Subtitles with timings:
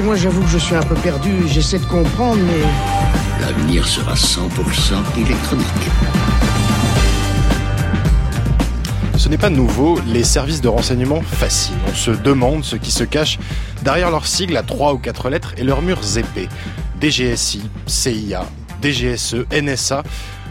[0.00, 3.42] excusez-moi, j'avoue que je suis un peu perdu, j'essaie de comprendre, mais...
[3.42, 5.66] L'avenir sera 100% électronique.
[9.18, 11.76] Ce n'est pas nouveau, les services de renseignement fascinent.
[11.86, 13.38] On se demande ce qui se cache
[13.82, 16.48] derrière leurs sigles à trois ou quatre lettres et leurs murs épais.
[16.98, 18.46] DGSI, CIA,
[18.80, 20.02] DGSE, NSA.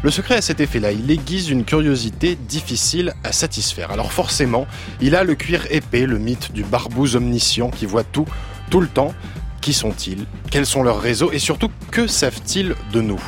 [0.04, 3.90] Le secret à cet effet-là, il aiguise une curiosité difficile à satisfaire.
[3.90, 4.68] Alors forcément,
[5.02, 8.28] il a le cuir épais, le mythe du barbouze omniscient qui voit tout,
[8.70, 9.14] tout le temps.
[9.62, 10.26] Qui sont-ils?
[10.52, 11.32] Quels sont leurs réseaux?
[11.32, 13.22] Et surtout, que savent-ils de nous?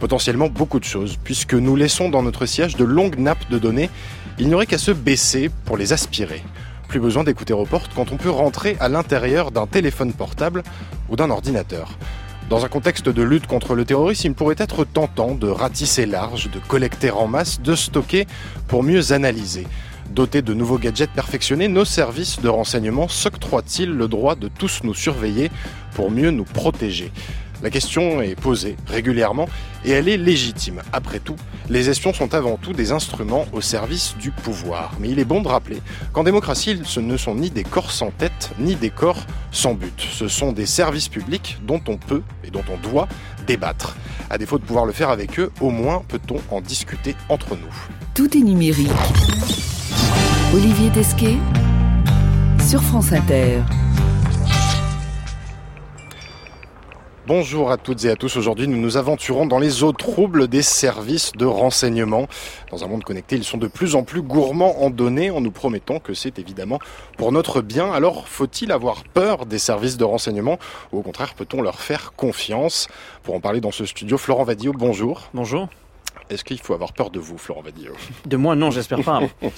[0.00, 3.90] Potentiellement beaucoup de choses, puisque nous laissons dans notre siège de longues nappes de données.
[4.38, 6.44] Il n'y aurait qu'à se baisser pour les aspirer.
[6.88, 10.62] Plus besoin d'écouter aux portes quand on peut rentrer à l'intérieur d'un téléphone portable
[11.08, 11.98] ou d'un ordinateur.
[12.48, 16.50] Dans un contexte de lutte contre le terrorisme, il pourrait être tentant de ratisser large,
[16.50, 18.26] de collecter en masse, de stocker
[18.68, 19.66] pour mieux analyser.
[20.10, 24.94] Dotés de nouveaux gadgets perfectionnés, nos services de renseignement s'octroient-ils le droit de tous nous
[24.94, 25.50] surveiller
[25.94, 27.12] pour mieux nous protéger?
[27.62, 29.48] La question est posée régulièrement
[29.84, 30.80] et elle est légitime.
[30.92, 31.34] Après tout,
[31.68, 34.92] les espions sont avant tout des instruments au service du pouvoir.
[35.00, 38.10] Mais il est bon de rappeler qu'en démocratie, ce ne sont ni des corps sans
[38.10, 40.00] tête, ni des corps sans but.
[40.00, 43.08] Ce sont des services publics dont on peut et dont on doit
[43.46, 43.96] débattre.
[44.30, 47.74] À défaut de pouvoir le faire avec eux, au moins peut-on en discuter entre nous.
[48.14, 48.88] Tout est numérique.
[50.54, 51.36] Olivier Desquet
[52.66, 53.60] sur France Inter.
[57.26, 58.34] Bonjour à toutes et à tous.
[58.38, 62.28] Aujourd'hui, nous nous aventurons dans les eaux troubles des services de renseignement.
[62.70, 65.50] Dans un monde connecté, ils sont de plus en plus gourmands en données en nous
[65.50, 66.78] promettant que c'est évidemment
[67.18, 67.92] pour notre bien.
[67.92, 70.58] Alors, faut-il avoir peur des services de renseignement
[70.92, 72.88] ou au contraire, peut-on leur faire confiance?
[73.22, 75.28] Pour en parler dans ce studio, Florent Vadio, bonjour.
[75.34, 75.68] Bonjour.
[76.30, 77.94] Est-ce qu'il faut avoir peur de vous, Florent Vadillo
[78.26, 79.20] De moi, non, j'espère pas.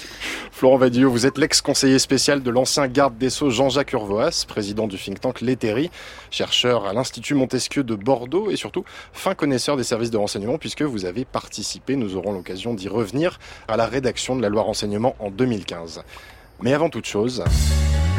[0.53, 4.97] Florent Vadillo, vous êtes l'ex-conseiller spécial de l'ancien garde des Sceaux Jean-Jacques Urvoas, président du
[4.97, 5.91] think tank L'Ethery,
[6.31, 10.83] chercheur à l'Institut Montesquieu de Bordeaux et surtout fin connaisseur des services de renseignement puisque
[10.83, 15.17] vous avez participé, nous aurons l'occasion d'y revenir, à la rédaction de la loi renseignement
[15.19, 16.03] en 2015.
[16.63, 17.43] Mais avant toute chose,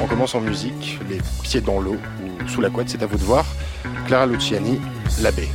[0.01, 3.17] on commence en musique, les pieds dans l'eau ou sous la couette, c'est à vous
[3.17, 3.45] de voir.
[4.07, 4.79] Clara Luciani,
[5.21, 5.47] L'abbé.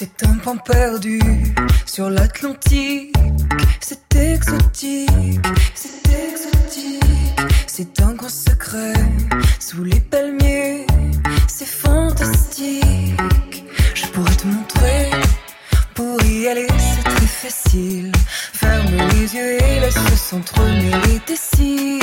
[0.00, 1.20] C'est un pan perdu
[1.84, 3.16] sur l'Atlantique.
[3.80, 5.10] C'est exotique,
[5.74, 7.02] c'est exotique.
[7.66, 8.92] C'est un grand secret
[9.58, 10.86] sous les palmiers.
[11.48, 12.84] C'est fantastique.
[13.92, 15.10] Je pourrais te montrer.
[15.96, 18.12] Pour y aller, c'est très facile.
[18.52, 21.98] Ferme les yeux et laisse s'entremêler tes cils.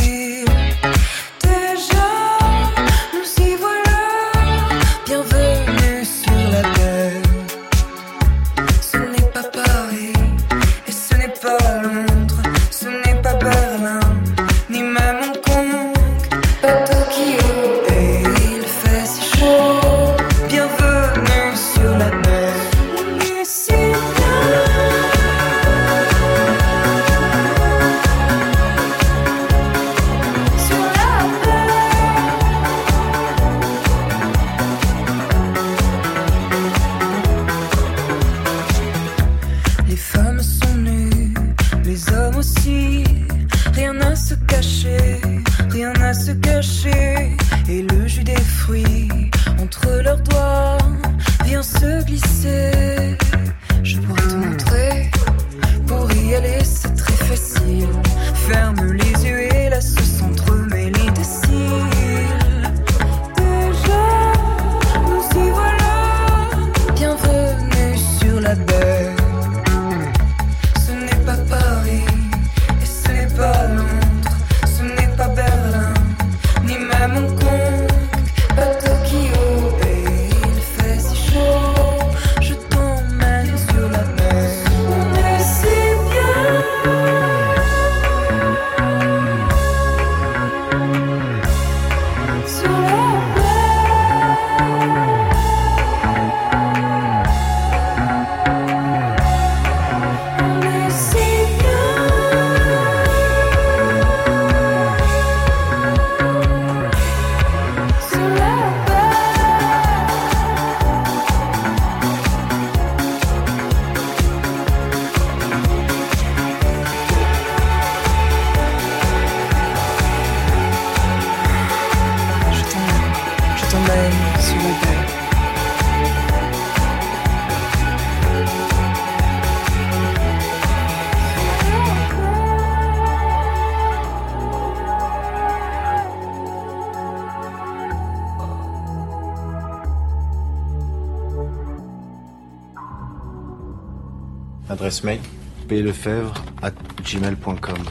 [144.96, 145.20] Adresse mail
[145.68, 147.84] plefebvre.gmail.com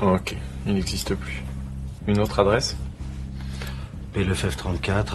[0.00, 0.34] Ok,
[0.66, 1.42] il n'existe plus.
[2.06, 2.74] Une autre adresse?
[4.14, 5.14] plefebvre34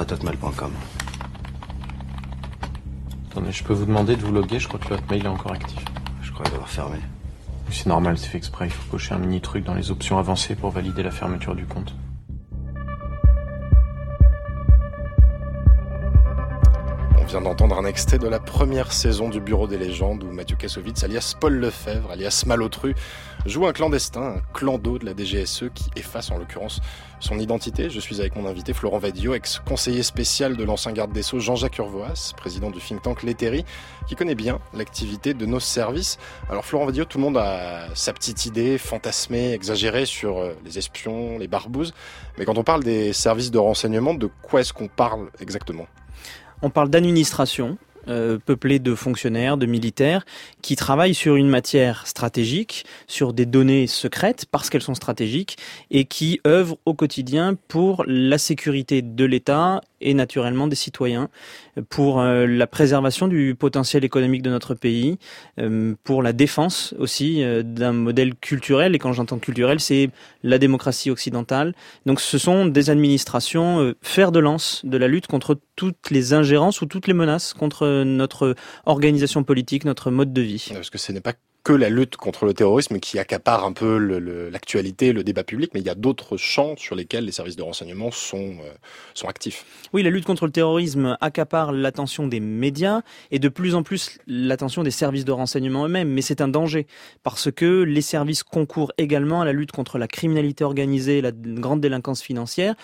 [3.32, 5.54] Attendez, je peux vous demander de vous loguer, je crois que votre mail est encore
[5.54, 5.84] actif.
[6.22, 7.00] Je crois l'avoir fermé.
[7.72, 10.54] C'est normal, c'est fait exprès, il faut cocher un mini truc dans les options avancées
[10.56, 11.96] pour valider la fermeture du compte.
[17.42, 21.36] D'entendre un extrait de la première saison du Bureau des légendes où Mathieu Kassovitz, alias
[21.40, 22.96] Paul Lefebvre, alias Malotru,
[23.46, 26.82] joue un clandestin, un clan-d'eau de la DGSE qui efface en l'occurrence
[27.20, 27.90] son identité.
[27.90, 31.78] Je suis avec mon invité Florent Vadio, ex-conseiller spécial de l'ancien garde des Sceaux Jean-Jacques
[31.78, 33.66] Urvoas, président du think tank Leteri,
[34.08, 36.18] qui connaît bien l'activité de nos services.
[36.50, 40.78] Alors Florent Vadio, tout le monde a sa petite idée fantasmée, exagérée sur euh, les
[40.78, 41.94] espions, les barbouzes.
[42.38, 45.88] Mais quand on parle des services de renseignement, de quoi est-ce qu'on parle exactement?
[46.66, 47.78] On parle d'administration,
[48.08, 50.26] euh, peuplée de fonctionnaires, de militaires,
[50.64, 55.60] qui travaillent sur une matière stratégique, sur des données secrètes, parce qu'elles sont stratégiques,
[55.92, 61.30] et qui œuvrent au quotidien pour la sécurité de l'État et naturellement des citoyens,
[61.90, 65.18] pour euh, la préservation du potentiel économique de notre pays,
[65.60, 68.96] euh, pour la défense aussi euh, d'un modèle culturel.
[68.96, 70.10] Et quand j'entends culturel, c'est
[70.44, 71.74] la démocratie occidentale.
[72.06, 76.82] Donc ce sont des administrations fer de lance de la lutte contre toutes les ingérences
[76.82, 78.56] ou toutes les menaces contre notre
[78.86, 80.70] organisation politique, notre mode de vie.
[80.72, 81.34] Parce que ce n'est pas
[81.66, 83.98] que la lutte contre le terrorisme qui accapare un peu
[84.52, 87.64] l'actualité, le, débat public, mais il y a d'autres champs sur lesquels les services de
[87.64, 88.72] renseignement sont, euh,
[89.16, 89.66] sont actifs.
[89.92, 93.02] Oui, la lutte contre le terrorisme accapare l'attention des médias
[93.32, 96.86] et de plus en plus l'attention des services de renseignement eux-mêmes, mais c'est un danger
[97.24, 101.82] parce que les services concourent également à la lutte contre la criminalité organisée, la grande
[101.82, 102.76] délinquance financière,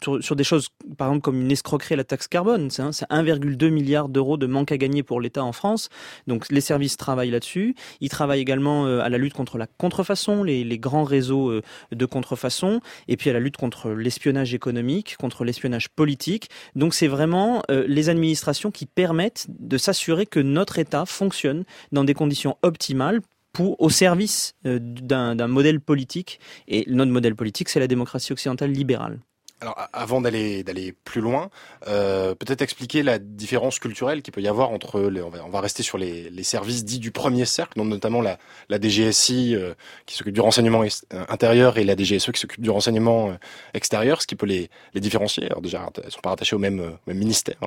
[0.00, 4.08] sur, des choses par exemple comme une escroquerie à la taxe carbone, c'est 1,2 milliard
[4.08, 5.90] d'euros de manque à gagner pour l'État en France,
[6.26, 7.74] donc les services travaillent là-dessus,
[8.22, 11.60] travaille également euh, à la lutte contre la contrefaçon, les, grands réseaux euh,
[11.90, 16.48] de contrefaçon, et puis à la lutte contre l'espionnage économique, contre l'espionnage politique.
[16.76, 22.04] Donc c'est vraiment euh, les administrations qui permettent de s'assurer que notre État fonctionne dans
[22.04, 23.22] des conditions optimales
[23.52, 26.38] pour, au service d'un modèle politique.
[26.68, 29.18] Et notre modèle politique, c'est la démocratie occidentale libérale.
[29.62, 31.48] Alors, avant d'aller d'aller plus loin,
[31.86, 35.50] euh, peut-être expliquer la différence culturelle qu'il peut y avoir entre les, on, va, on
[35.50, 38.38] va rester sur les, les, services dits du premier cercle, donc notamment la,
[38.68, 39.74] la DGSI euh,
[40.04, 43.34] qui s'occupe du renseignement euh, intérieur et la DGSE qui s'occupe du renseignement euh,
[43.72, 45.46] extérieur, ce qui peut les, les différencier.
[45.46, 47.58] Alors déjà, elles sont pas rattachées au même, même ministère.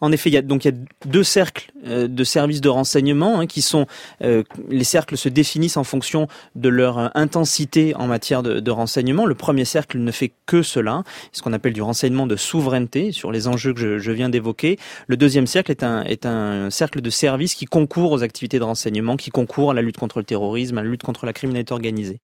[0.00, 3.40] En effet, il y a donc il y a deux cercles de services de renseignement
[3.40, 3.86] hein, qui sont
[4.20, 9.26] les cercles se définissent en fonction de leur intensité en matière de, de renseignement.
[9.26, 13.32] Le premier cercle ne fait que cela ce qu'on appelle du renseignement de souveraineté sur
[13.32, 14.78] les enjeux que je, viens d'évoquer.
[15.06, 18.64] Le deuxième cercle est un, est un cercle de services qui concourt aux activités de
[18.64, 21.72] renseignement, qui concourt à la lutte contre le terrorisme, à la lutte contre la criminalité
[21.72, 22.20] organisée.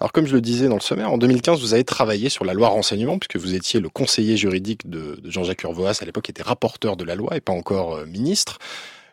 [0.00, 2.54] Alors comme je le disais dans le sommaire, en 2015, vous avez travaillé sur la
[2.54, 6.96] loi renseignement, puisque vous étiez le conseiller juridique de, Jean-Jacques Urvoas, à l'époque était rapporteur
[6.96, 8.58] de la loi et pas encore euh, ministre.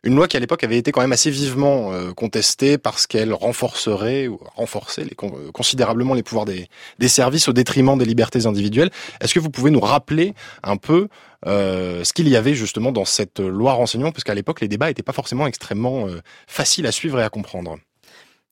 [0.04, 3.34] Une loi qui à l'époque avait été quand même assez vivement euh, contestée parce qu'elle
[3.34, 6.68] renforcerait ou renforçait euh, considérablement les pouvoirs des,
[7.08, 8.92] services au détriment des libertés individuelles.
[9.20, 11.08] Est-ce que vous pouvez nous rappeler un peu
[11.46, 14.88] euh, ce qu'il y avait justement dans cette loi renseignement Parce qu'à l'époque, les débats
[14.88, 16.08] n'étaient pas forcément extrêmement
[16.48, 17.78] faciles à suivre et à comprendre.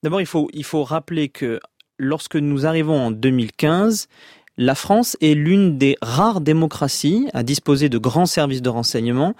[0.02, 1.60] D'abord, il faut, il faut rappeler que
[1.98, 4.08] lorsque nous arrivons en 2015,
[4.58, 9.34] la France est l'une des rares démocraties à disposer de grands services de renseignement,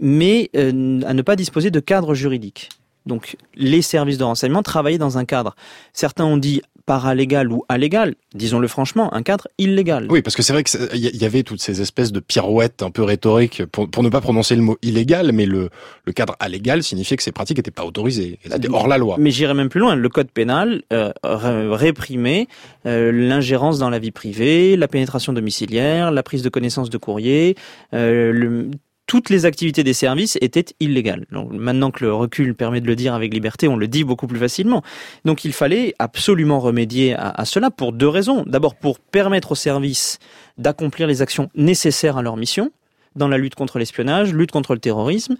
[0.00, 2.70] mais euh, à ne pas disposer de cadre juridique.
[3.04, 5.56] Donc les services de renseignement travaillaient dans un cadre.
[5.92, 10.08] Certains ont dit paralégal ou allégal, disons-le franchement, un cadre illégal.
[10.10, 13.04] Oui, parce que c'est vrai qu'il y avait toutes ces espèces de pirouettes un peu
[13.04, 15.70] rhétoriques pour, ne pas prononcer le mot illégal, mais le,
[16.04, 19.14] le cadre allégal signifiait que ces pratiques n'étaient pas autorisées, elles étaient hors la loi.
[19.20, 22.48] Mais j'irais même plus loin, le code pénal euh, réprimait
[22.86, 27.54] euh, l'ingérence dans la vie privée, la pénétration domiciliaire, la prise de connaissance de courrier,
[27.94, 28.68] euh, le,
[29.10, 31.26] toutes les activités des services étaient illégales.
[31.32, 34.38] Maintenant que le recul permet de le dire avec liberté, on le dit beaucoup plus
[34.38, 34.84] facilement.
[35.24, 38.44] Donc il fallait absolument remédier à, cela pour deux raisons.
[38.46, 40.20] D'abord pour permettre aux services
[40.58, 42.70] d'accomplir les actions nécessaires à leur mission,
[43.16, 45.34] dans la lutte contre l'espionnage, lutte contre le terrorisme,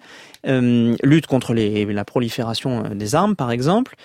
[0.47, 3.95] euh, lutte contre la prolifération euh, des armes par exemple,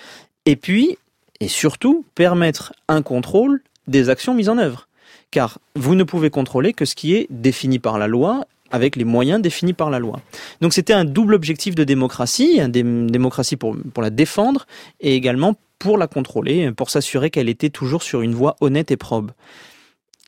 [0.45, 0.97] et puis,
[1.41, 4.87] et surtout, permettre un contrôle des actions mises en œuvre.
[5.33, 9.05] Car vous ne pouvez contrôler que ce qui est défini par la loi avec les
[9.05, 10.21] moyens définis par la loi.
[10.61, 14.67] Donc c'était un double objectif de démocratie, une démocratie pour, pour la défendre
[15.01, 18.97] et également pour la contrôler, pour s'assurer qu'elle était toujours sur une voie honnête et
[18.97, 19.33] probe.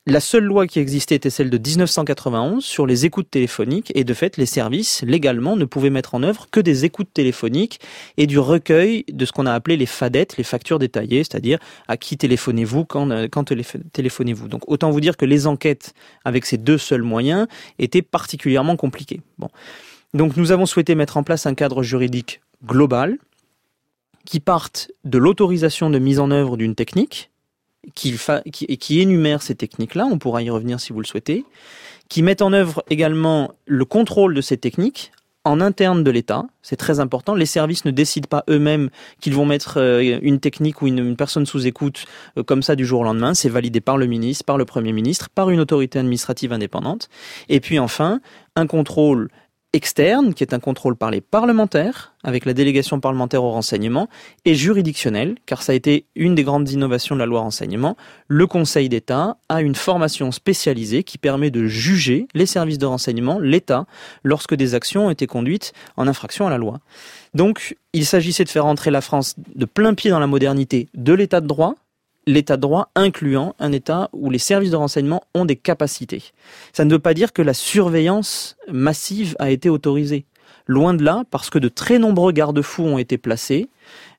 [0.09, 4.15] La seule loi qui existait était celle de 1991 sur les écoutes téléphoniques et de
[4.15, 7.79] fait les services légalement ne pouvaient mettre en œuvre que des écoutes téléphoniques
[8.17, 11.99] et du recueil de ce qu'on a appelé les fadettes, les factures détaillées, c'est-à-dire à
[11.99, 13.29] qui téléphonez-vous, quand, euh,
[13.93, 14.49] téléphonez-vous.
[14.49, 15.93] Donc autant vous dire que les enquêtes
[16.25, 17.47] avec ces deux seuls moyens
[17.79, 19.21] étaient particulièrement compliquées.
[19.37, 19.49] Bon.
[20.15, 23.19] Donc nous avons souhaité mettre en place un cadre juridique global
[24.25, 27.31] qui parte de l'autorisation de mise en œuvre d'une technique
[27.95, 28.19] qui,
[28.53, 31.45] qui, ces techniques-là, on pourra y revenir si vous le souhaitez,
[32.09, 35.13] qui met en œuvre également le contrôle de ces techniques
[35.49, 37.35] en interne de l'État, c'est très important.
[37.35, 38.91] Les services ne décident pas eux-mêmes
[39.21, 42.05] qu'ils vont mettre euh, une technique ou une, personne sous écoute
[42.37, 43.33] euh, comme ça du jour au lendemain.
[43.35, 47.09] C'est validé par le ministre, par le Premier ministre, par une autorité administrative indépendante.
[47.49, 48.21] Et puis enfin,
[48.57, 49.31] un contrôle
[49.75, 54.09] externe, qui est un contrôle par les parlementaires, avec la délégation parlementaire au renseignement,
[54.45, 57.97] et juridictionnel, car ça a été une des grandes innovations de la loi renseignement.
[58.29, 63.39] Le Conseil d'État a une formation spécialisée qui permet de juger les services de renseignement,
[63.39, 63.87] l'État,
[64.25, 66.81] lorsque des actions ont été conduites en infraction à la loi.
[67.35, 71.13] Donc, il s'agissait de faire entrer la France de plein pied dans la modernité de
[71.13, 71.75] l'État de droit,
[72.29, 76.23] l'état de droit incluant un état où les services de renseignement ont des capacités.
[76.73, 80.27] Ça ne veut pas dire que la surveillance massive a été autorisée.
[80.67, 83.69] Loin de là, parce que de très nombreux garde-fous ont été placés.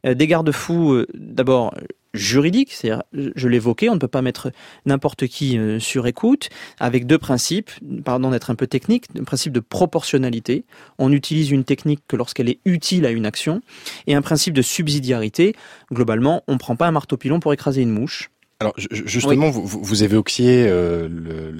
[0.05, 1.75] Euh, des garde-fous, euh, d'abord
[2.13, 4.51] juridique, c'est-à-dire, je l'évoquais, on ne peut pas mettre
[4.85, 6.49] n'importe qui euh, sur écoute,
[6.79, 7.71] avec deux principes,
[8.03, 10.65] pardon d'être un peu technique, un principe de proportionnalité,
[10.97, 13.61] on utilise une technique que lorsqu'elle est utile à une action,
[14.07, 15.55] et un principe de subsidiarité,
[15.91, 19.65] globalement, on ne prend pas un marteau pilon pour écraser une mouche, alors justement, vous,
[19.65, 21.07] vous évoquiez euh,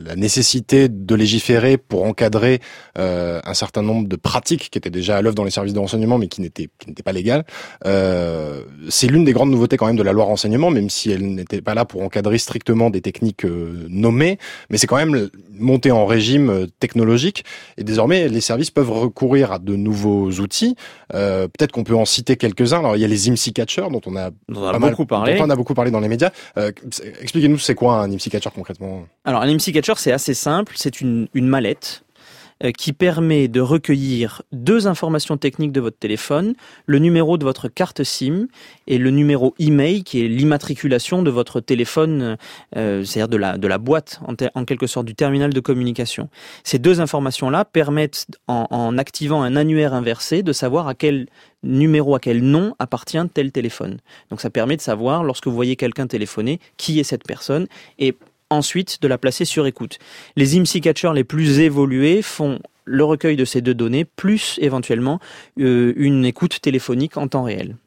[0.03, 2.59] la nécessité de légiférer pour encadrer
[2.97, 5.79] euh, un certain nombre de pratiques qui étaient déjà à l'œuvre dans les services de
[5.79, 7.45] renseignement, mais qui n'étaient qui n'étaient pas légales.
[7.85, 11.33] Euh, c'est l'une des grandes nouveautés quand même de la loi renseignement, même si elle
[11.33, 14.37] n'était pas là pour encadrer strictement des techniques euh, nommées,
[14.69, 17.45] mais c'est quand même monté en régime euh, technologique.
[17.77, 20.75] Et désormais, les services peuvent recourir à de nouveaux outils.
[21.09, 22.79] Peut-être qu'on peut en citer quelques-uns.
[22.79, 24.29] Alors il y a les IMSI Catcher dont on a,
[24.79, 25.37] beaucoup parlé.
[25.37, 26.31] Dont on a beaucoup parlé dans les médias.
[27.21, 29.05] Expliquez-nous, c'est quoi un IMSI Catcher concrètement?
[29.25, 30.73] Alors, un IMSI Catcher, c'est assez simple.
[30.75, 32.03] C'est une, une mallette
[32.77, 36.53] qui permet de recueillir deux informations techniques de votre téléphone,
[36.85, 38.47] le numéro de votre carte SIM
[38.87, 42.37] et le numéro email qui est l'immatriculation de votre téléphone,
[42.75, 46.29] euh, c'est-à-dire de la, de la boîte en, en, quelque sorte du terminal de communication.
[46.63, 51.27] Ces deux informations-là permettent, en, en activant un annuaire inversé, de savoir à quel
[51.63, 53.99] numéro, à quel nom appartient tel téléphone.
[54.29, 58.15] Donc ça permet de savoir, lorsque vous voyez quelqu'un téléphoner, qui est cette personne et
[58.49, 59.99] ensuite de la placer sur écoute.
[60.35, 65.19] Les IMSI catchers les plus évolués font le recueil de ces deux données, plus éventuellement
[65.59, 67.77] euh, une écoute téléphonique en temps réel.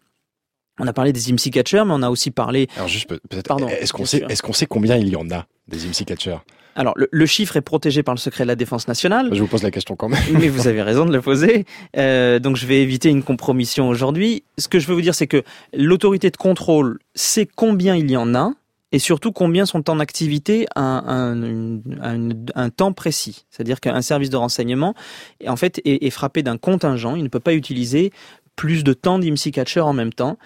[0.78, 2.68] On a parlé des IMSI catchers, mais on a aussi parlé.
[2.76, 3.56] Alors juste peut-être.
[3.68, 6.38] Est-ce qu'on sait, est-ce qu'on sait combien il y en a des IMSI catchers
[6.74, 9.28] alors, le, chiffre est protégé par le secret de la défense nationale.
[9.32, 10.22] Je vous pose la question quand même.
[10.32, 11.66] Mais vous avez raison de le poser.
[11.98, 14.44] Euh, donc, je vais éviter une compromission aujourd'hui.
[14.56, 15.42] Ce que je veux vous dire, c'est que
[15.74, 18.52] l'autorité de contrôle sait combien il y en a
[18.92, 21.42] et surtout combien sont en activité à un,
[22.02, 23.46] un, un, temps précis.
[23.50, 24.94] C'est-à-dire qu'un service de renseignement,
[25.46, 27.16] en fait, est, est frappé d'un contingent.
[27.16, 28.12] Il ne peut pas utiliser
[28.54, 30.38] plus de temps d'IMSI catcher en même temps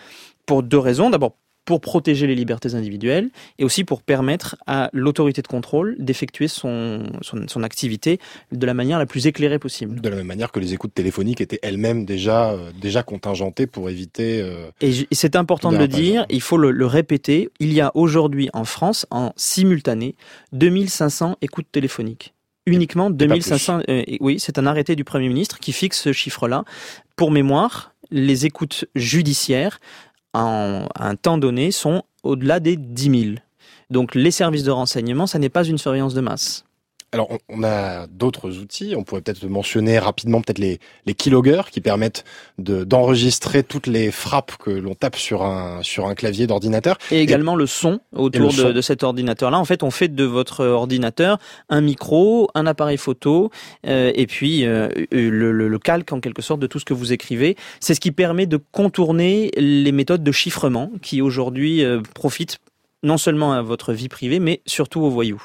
[0.46, 1.10] pour deux raisons.
[1.10, 6.48] D'abord, pour protéger les libertés individuelles et aussi pour permettre à l'autorité de contrôle d'effectuer
[6.48, 8.20] son, son, activité
[8.52, 10.00] de la manière la plus éclairée possible.
[10.00, 13.90] De la même manière que les écoutes téléphoniques étaient elles-mêmes déjà, euh, déjà contingentées pour
[13.90, 14.40] éviter...
[14.40, 17.90] Euh, et c'est important de le dire, il faut le, le répéter, il y a
[17.94, 20.14] aujourd'hui en France, en simultané,
[20.52, 22.32] 2500 écoutes téléphoniques
[22.66, 23.82] uniquement 2500.
[23.88, 26.64] Euh, oui, c'est un arrêté du Premier ministre qui fixe ce chiffre-là.
[27.14, 29.80] Pour mémoire, les écoutes judiciaires
[30.36, 33.34] en un temps donné sont au-delà des 10 000.
[33.88, 36.65] Donc les services de renseignement, ça n'est pas une surveillance de masse.
[37.16, 38.94] Alors, on, a d'autres outils.
[38.94, 42.24] On pourrait peut-être mentionner rapidement peut-être les, les keyloggers qui permettent
[42.58, 46.98] d'enregistrer toutes les frappes que l'on tape sur un, sur un clavier d'ordinateur.
[47.10, 49.58] Et également le son autour de, de, cet ordinateur-là.
[49.58, 51.38] En fait, on fait de votre ordinateur
[51.70, 53.50] un micro, un appareil photo
[53.86, 56.94] euh, et puis euh, le, le, le, calque en quelque sorte de tout ce que
[56.94, 57.56] vous écrivez.
[57.80, 62.58] C'est ce qui permet de contourner les méthodes de chiffrement qui aujourd'hui euh, profitent
[63.02, 65.42] non seulement à votre vie privée, mais surtout aux voyous.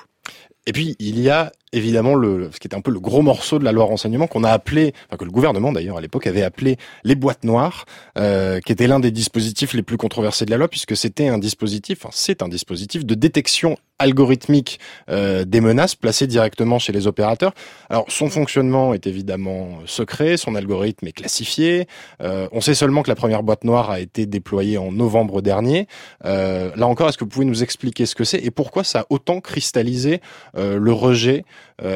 [0.67, 3.59] Et puis, il y a évidemment le, ce qui était un peu le gros morceau
[3.59, 6.43] de la loi renseignement qu'on a appelé, enfin que le gouvernement d'ailleurs à l'époque avait
[6.43, 7.85] appelé les boîtes noires,
[8.17, 11.37] euh, qui était l'un des dispositifs les plus controversés de la loi puisque c'était un
[11.37, 17.05] dispositif, enfin c'est un dispositif de détection algorithmique euh, des menaces placées directement chez les
[17.05, 17.53] opérateurs.
[17.89, 21.87] Alors son fonctionnement est évidemment secret, son algorithme est classifié.
[22.21, 25.87] Euh, on sait seulement que la première boîte noire a été déployée en novembre dernier.
[26.25, 29.01] Euh, là encore, est-ce que vous pouvez nous expliquer ce que c'est et pourquoi ça
[29.01, 30.21] a autant cristallisé
[30.57, 31.45] euh, le rejet euh,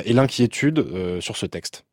[0.06, 1.86] et l'inquiétude euh, sur ce texte.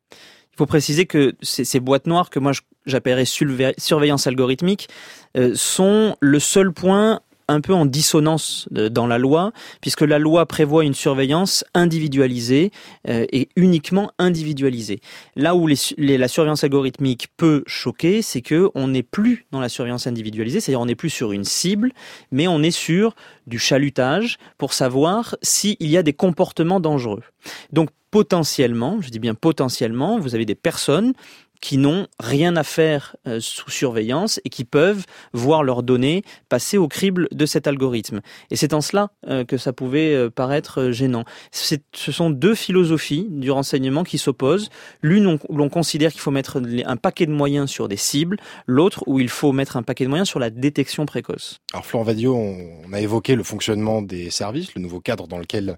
[0.53, 2.51] Il faut préciser que ces, ces boîtes noires que moi
[2.85, 4.87] j'appellerais surveillance algorithmique
[5.35, 10.45] euh, sont le seul point un peu en dissonance dans la loi, puisque la loi
[10.45, 12.71] prévoit une surveillance individualisée
[13.07, 14.99] euh, et uniquement individualisée.
[15.35, 20.07] Là où la surveillance algorithmique peut choquer, c'est que on n'est plus dans la surveillance
[20.07, 21.91] individualisée, c'est-à-dire on n'est plus sur une cible,
[22.31, 23.15] mais on est sur
[23.47, 27.23] du chalutage pour savoir s'il y a des comportements dangereux.
[27.71, 31.13] Donc potentiellement, je dis bien potentiellement, vous avez des personnes
[31.63, 36.77] qui n'ont rien à faire euh, sous surveillance et qui peuvent voir leurs données passer
[36.77, 38.19] au crible de cet algorithme.
[38.51, 41.23] Et c'est en cela euh, que ça pouvait euh, paraître gênant.
[41.53, 41.77] Ce
[42.11, 44.69] sont deux philosophies du renseignement qui s'opposent.
[45.01, 48.35] L'une où l'on considère qu'il faut mettre un paquet de moyens sur des cibles,
[48.67, 51.61] l'autre où il faut mettre un paquet de moyens sur la détection précoce.
[51.71, 55.77] Alors Florent Vadio, on a évoqué le fonctionnement des services, le nouveau cadre dans lequel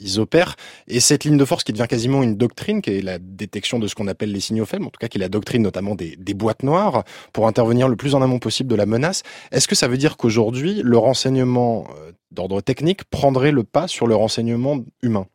[0.00, 0.56] ils opèrent,
[0.88, 3.86] et cette ligne de force qui devient quasiment une doctrine, qui est la détection de
[3.86, 6.16] ce qu'on appelle les signaux faibles, en tout cas qui est la doctrine notamment des,
[6.34, 9.22] boîtes noires pour intervenir le plus en amont possible de la menace.
[9.52, 14.06] Est-ce que ça veut dire qu'aujourd'hui, le renseignement euh, d'ordre technique prendrait le pas sur
[14.06, 15.26] le renseignement humain?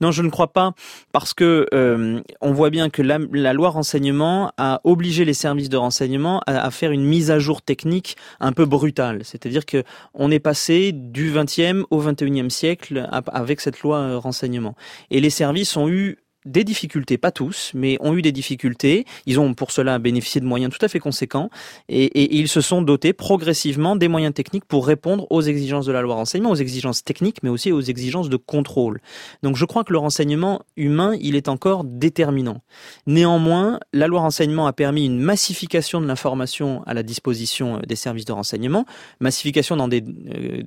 [0.00, 0.72] Non, je ne crois pas,
[1.12, 5.68] parce que euh, on voit bien que la, la, loi renseignement a obligé les services
[5.68, 9.20] de renseignement à, à faire une mise à jour technique un peu brutale.
[9.24, 9.84] C'est-à-dire que
[10.14, 14.74] on est passé du 20e au 21e siècle avec cette loi euh, renseignement,
[15.10, 19.06] et les services ont eu des difficultés, pas tous, mais ont eu des difficultés.
[19.26, 21.50] Ils ont pour cela bénéficié de moyens tout à fait conséquents
[21.88, 26.02] et, ils se sont dotés progressivement des moyens techniques pour répondre aux exigences de la
[26.02, 29.00] loi renseignement, aux exigences techniques, mais aussi aux exigences de contrôle.
[29.42, 32.62] Donc je crois que le renseignement humain, il est encore déterminant.
[33.06, 38.24] Néanmoins, la loi renseignement a permis une massification de l'information à la disposition des services
[38.24, 38.84] de renseignement,
[39.20, 40.62] massification dans des, euh,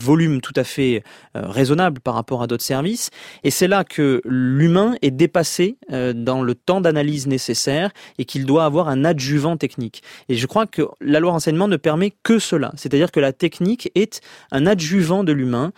[0.00, 1.02] volumes tout à fait
[1.36, 3.10] euh, raisonnables par rapport à d'autres services,
[3.44, 8.46] et c'est là que l'humain est dépassé euh, dans le temps d'analyse nécessaire et qu'il
[8.46, 10.02] doit avoir un adjuvant technique.
[10.28, 13.90] Et je crois que la loi renseignement ne permet que cela, c'est-à-dire que la technique
[13.94, 14.20] est
[14.52, 15.72] un adjuvant de l'humain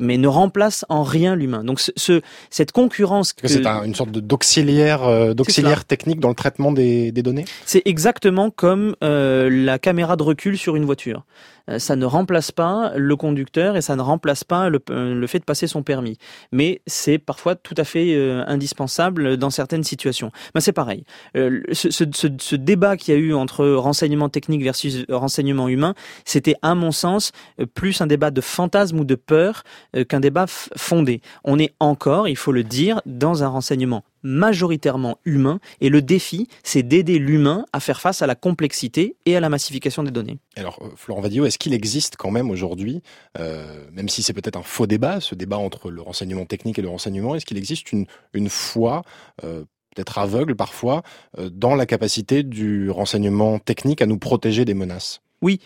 [0.00, 1.64] mais ne remplace en rien l'humain.
[1.64, 6.28] Donc ce, ce, cette concurrence, que c'est un, une sorte d'auxiliaire euh, d'auxiliaire technique dans
[6.28, 7.46] le traitement des, des données?
[7.64, 11.24] C'est exactement comme euh, la caméra de recul sur une voiture.
[11.68, 15.38] Euh, ça ne remplace pas le conducteur et ça ne remplace pas le, le fait
[15.38, 16.18] de passer son permis.
[16.52, 20.30] Mais c'est parfois tout à fait euh, indispensable dans certaines situations.
[20.54, 21.04] Ben, c'est pareil.
[21.36, 26.56] Euh, ce, ce, débat qu'il y a eu entre renseignement technique versus renseignement humain, c'était
[26.62, 27.32] à mon sens
[27.74, 29.62] plus un débat de fantasme ou de peur
[30.08, 31.20] qu'un débat fondé.
[31.44, 36.48] On est encore, il faut le dire, dans un renseignement majoritairement humain et le défi,
[36.62, 40.38] c'est d'aider l'humain à faire face à la complexité et à la massification des données.
[40.56, 43.02] Alors, Florent Vadio, est-ce qu'il existe quand même aujourd'hui,
[43.38, 46.82] euh, même si c'est peut-être un faux débat, ce débat entre le renseignement technique et
[46.82, 48.06] le renseignement, est-ce qu'il existe une,
[48.48, 49.02] foi
[49.44, 51.02] euh, peut-être aveugle parfois,
[51.38, 55.20] euh, dans la capacité du renseignement technique à nous protéger des menaces?
[55.42, 55.60] Oui,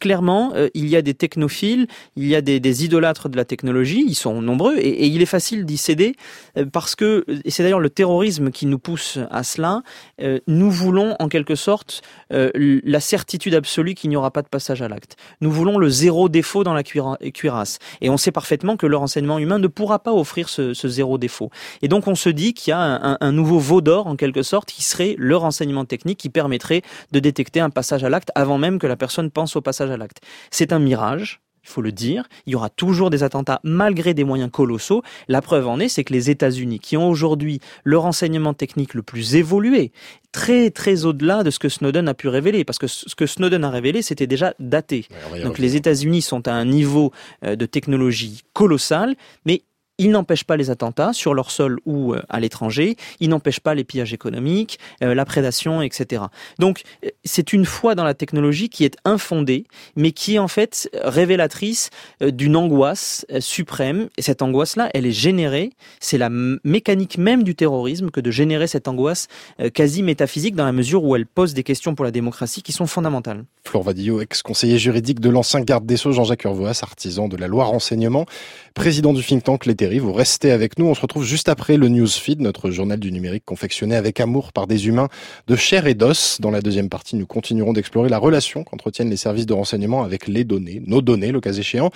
[0.00, 4.04] clairement, euh, il y a des technophiles, il y a des, idolâtres de la technologie,
[4.06, 6.14] ils sont nombreux, et, il est facile d'y céder,
[6.56, 9.82] euh, parce que, et c'est d'ailleurs le terrorisme qui nous pousse à cela,
[10.20, 12.50] euh, nous voulons en quelque sorte euh,
[12.84, 15.16] la certitude absolue qu'il n'y aura pas de passage à l'acte.
[15.40, 17.78] Nous voulons le zéro défaut dans la cuirasse.
[18.00, 21.18] Et on sait parfaitement que le renseignement humain ne pourra pas offrir ce, ce zéro
[21.18, 21.50] défaut.
[21.82, 24.42] Et donc on se dit qu'il y a un, un nouveau veau d'or, en quelque
[24.42, 26.82] sorte, qui serait le renseignement technique qui permettrait
[27.12, 29.90] de détecter un passage à l'acte avant même que la personne personne pense au passage
[29.90, 30.22] à l'acte.
[30.50, 32.24] C'est un mirage, il faut le dire.
[32.46, 35.02] Il y aura toujours des attentats malgré des moyens colossaux.
[35.28, 39.02] La preuve en est, c'est que les États-Unis, qui ont aujourd'hui le renseignement technique le
[39.02, 39.92] plus évolué,
[40.32, 43.64] très très au-delà de ce que Snowden a pu révéler, parce que ce que Snowden
[43.64, 45.06] a révélé, c'était déjà daté.
[45.30, 47.12] Ouais, Donc les États-Unis sont à un niveau
[47.44, 49.62] euh, de technologie colossal, mais
[49.98, 53.74] il n'empêche pas les attentats sur leur sol ou euh, à l'étranger, il n'empêche pas
[53.74, 56.24] les pillages économiques, euh, la prédation, etc.
[56.58, 59.64] Donc euh, c'est une foi dans la technologie qui est infondée,
[59.96, 64.08] mais qui est en fait révélatrice d'une angoisse suprême.
[64.16, 68.66] Et cette angoisse-là, elle est générée, c'est la mécanique même du terrorisme que de générer
[68.66, 69.28] cette angoisse
[69.74, 72.86] quasi métaphysique dans la mesure où elle pose des questions pour la démocratie qui sont
[72.86, 73.44] fondamentales.
[73.74, 78.26] Vadillo, ex-conseiller juridique de l'ancien garde des Sceaux Jean-Jacques Urvoas, artisan de la loi renseignement,
[78.74, 80.86] président du think tank Les Vous restez avec nous.
[80.86, 84.68] On se retrouve juste après le Newsfeed, notre journal du numérique confectionné avec amour par
[84.68, 85.08] des humains
[85.48, 86.40] de chair et d'os.
[86.40, 90.28] Dans la deuxième partie, nous continuerons d'explorer la relation qu'entretiennent les services de renseignement avec
[90.28, 91.90] les données, nos données, le cas échéant.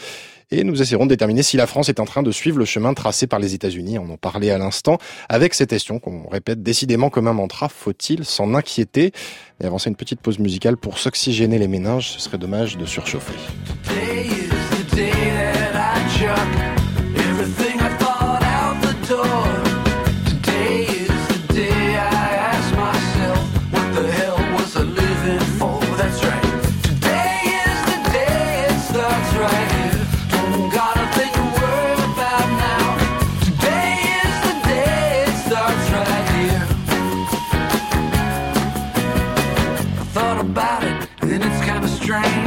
[0.51, 2.93] Et nous essaierons de déterminer si la France est en train de suivre le chemin
[2.93, 3.99] tracé par les États-Unis.
[3.99, 7.69] On en parlait à l'instant avec cette question qu'on répète décidément comme un mantra.
[7.69, 9.13] Faut-il s'en inquiéter?
[9.61, 12.11] Et avancer une petite pause musicale pour s'oxygéner les méninges.
[12.11, 13.33] Ce serait dommage de surchauffer.
[40.39, 42.46] about it, and then it's kinda strange.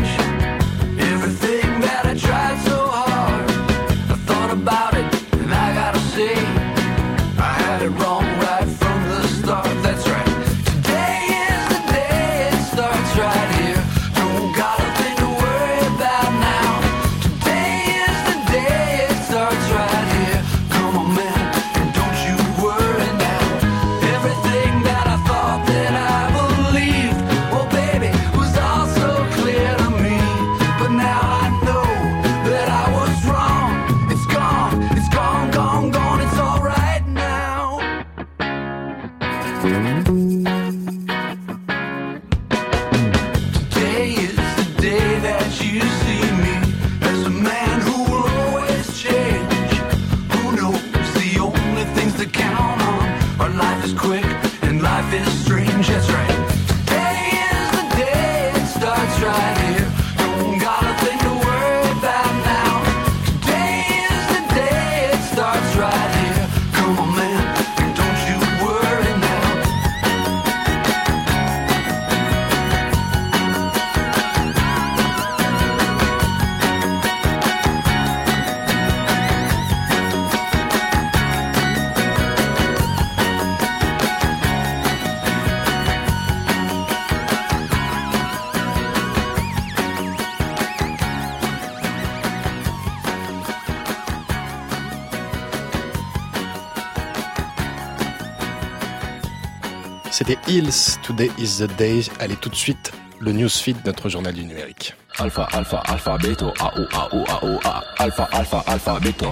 [100.20, 102.02] C'était Hills, Today is the Day.
[102.20, 104.94] Allez tout de suite, le newsfeed, notre journal du numérique.
[105.18, 107.84] Alpha, alpha, alpha, beto, a, o, a, o, a, o, a.
[108.00, 109.28] Alpha, alpha, alpha, beto,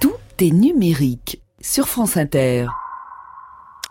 [0.00, 2.66] Tout est numérique sur France Inter.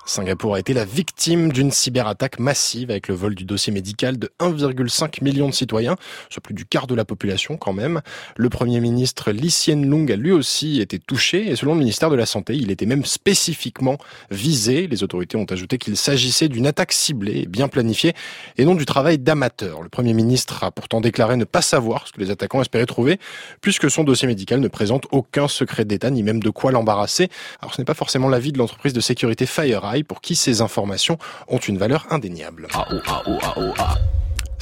[0.06, 4.32] Singapour a été la victime d'une cyberattaque massive avec le vol du dossier médical de
[4.40, 5.96] 1,5 million de citoyens,
[6.30, 8.02] soit plus du quart de la population quand même.
[8.38, 12.12] Le Premier ministre Lee Hsien Loong a lui aussi été touché et selon le ministère
[12.12, 13.98] de la Santé, il était même spécifiquement
[14.30, 14.86] visé.
[14.86, 18.14] Les autorités ont ajouté qu'il s'agissait d'une attaque ciblée et bien planifiée
[18.58, 19.82] et non du travail d'amateur.
[19.82, 23.20] Le Premier ministre a pourtant déclaré ne pas savoir ce que les attaquants espéraient trouver
[23.60, 27.30] puisque son dossier médical ne présente aucun secret d'État ni même de quoi l'embarrasser.
[27.60, 31.18] Alors ce n'est pas forcément l'avis de l'entreprise de sécurité FireEye pour qui ces informations
[31.48, 32.68] ont une valeur indéniable.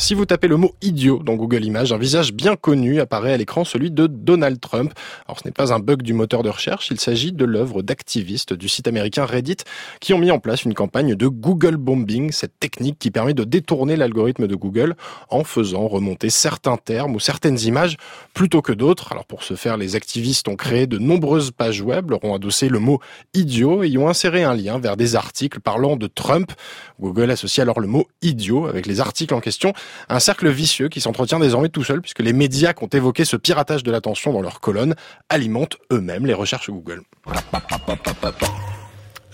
[0.03, 3.37] Si vous tapez le mot idiot dans Google Images, un visage bien connu apparaît à
[3.37, 4.91] l'écran, celui de Donald Trump.
[5.27, 8.51] Alors ce n'est pas un bug du moteur de recherche, il s'agit de l'œuvre d'activistes
[8.51, 9.59] du site américain Reddit
[10.01, 13.45] qui ont mis en place une campagne de Google bombing, cette technique qui permet de
[13.45, 14.97] détourner l'algorithme de Google
[15.29, 17.95] en faisant remonter certains termes ou certaines images
[18.33, 19.13] plutôt que d'autres.
[19.13, 22.67] Alors pour ce faire, les activistes ont créé de nombreuses pages web, leur ont adossé
[22.67, 22.99] le mot
[23.33, 26.51] idiot et y ont inséré un lien vers des articles parlant de Trump.
[26.99, 29.71] Google associe alors le mot idiot avec les articles en question
[30.09, 33.37] un cercle vicieux qui s'entretient désormais tout seul puisque les médias qui ont évoqué ce
[33.37, 34.95] piratage de l'attention dans leurs colonnes
[35.29, 37.01] alimentent eux-mêmes les recherches Google.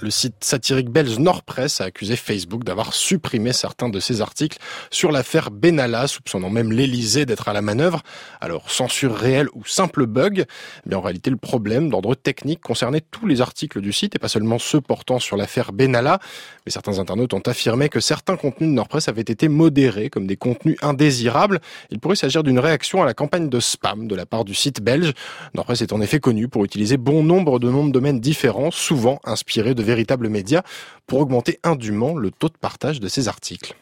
[0.02, 4.58] Le site satirique belge Nordpress a accusé Facebook d'avoir supprimé certains de ses articles
[4.92, 8.02] sur l'affaire Benalla, soupçonnant même l'Elysée d'être à la manœuvre.
[8.40, 10.46] Alors, censure réelle ou simple bug?
[10.86, 14.30] Mais en réalité, le problème d'ordre technique concernait tous les articles du site et pas
[14.30, 16.20] seulement ceux portant sur l'affaire Benalla.
[16.66, 20.38] Mais certains internautes ont affirmé que certains contenus de Nordpress avaient été modérés comme des
[20.38, 21.60] contenus indésirables.
[21.90, 24.82] Il pourrait s'agir d'une réaction à la campagne de spam de la part du site
[24.82, 25.12] belge.
[25.56, 29.20] Nordpress est en effet connu pour utiliser bon nombre de noms de domaines différents, souvent
[29.26, 30.62] inspirés de véritables médias
[31.08, 33.76] pour augmenter indûment le taux de partage de ces articles.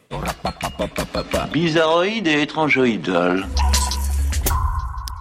[1.52, 3.46] Bizarroïde et étrangeoïdal.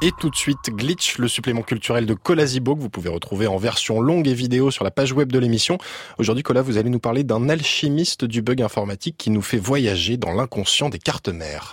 [0.02, 3.58] Et tout de suite, Glitch, le supplément culturel de Colasibo que vous pouvez retrouver en
[3.58, 5.80] version longue et vidéo sur la page web de l'émission.
[6.19, 10.15] Aujourd'hui, Cola, vous allez nous parler d'un alchimiste du bug informatique qui nous fait voyager
[10.15, 11.71] dans l'inconscient des cartes mères.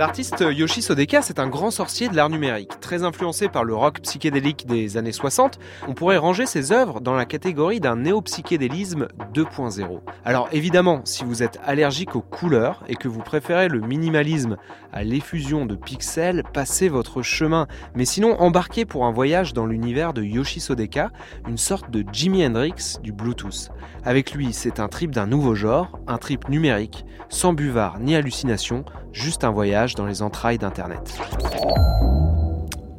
[0.00, 2.80] L'artiste Yoshi Sodeka, c'est un grand sorcier de l'art numérique.
[2.80, 5.58] Très influencé par le rock psychédélique des années 60,
[5.88, 10.00] on pourrait ranger ses œuvres dans la catégorie d'un néo-psychédélisme 2.0.
[10.24, 14.56] Alors évidemment, si vous êtes allergique aux couleurs et que vous préférez le minimalisme
[14.90, 17.66] à l'effusion de pixels, passez votre chemin.
[17.94, 21.10] Mais sinon, embarquez pour un voyage dans l'univers de Yoshi Sodeka,
[21.46, 23.68] une sorte de Jimi Hendrix du Bluetooth.
[24.02, 28.84] Avec lui, c'est un trip d'un nouveau genre, un trip numérique, sans buvard ni hallucination,
[29.12, 31.18] juste un voyage dans les entrailles d'Internet.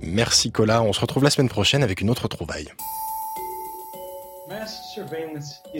[0.01, 2.69] Merci Cola, on se retrouve la semaine prochaine avec une autre trouvaille.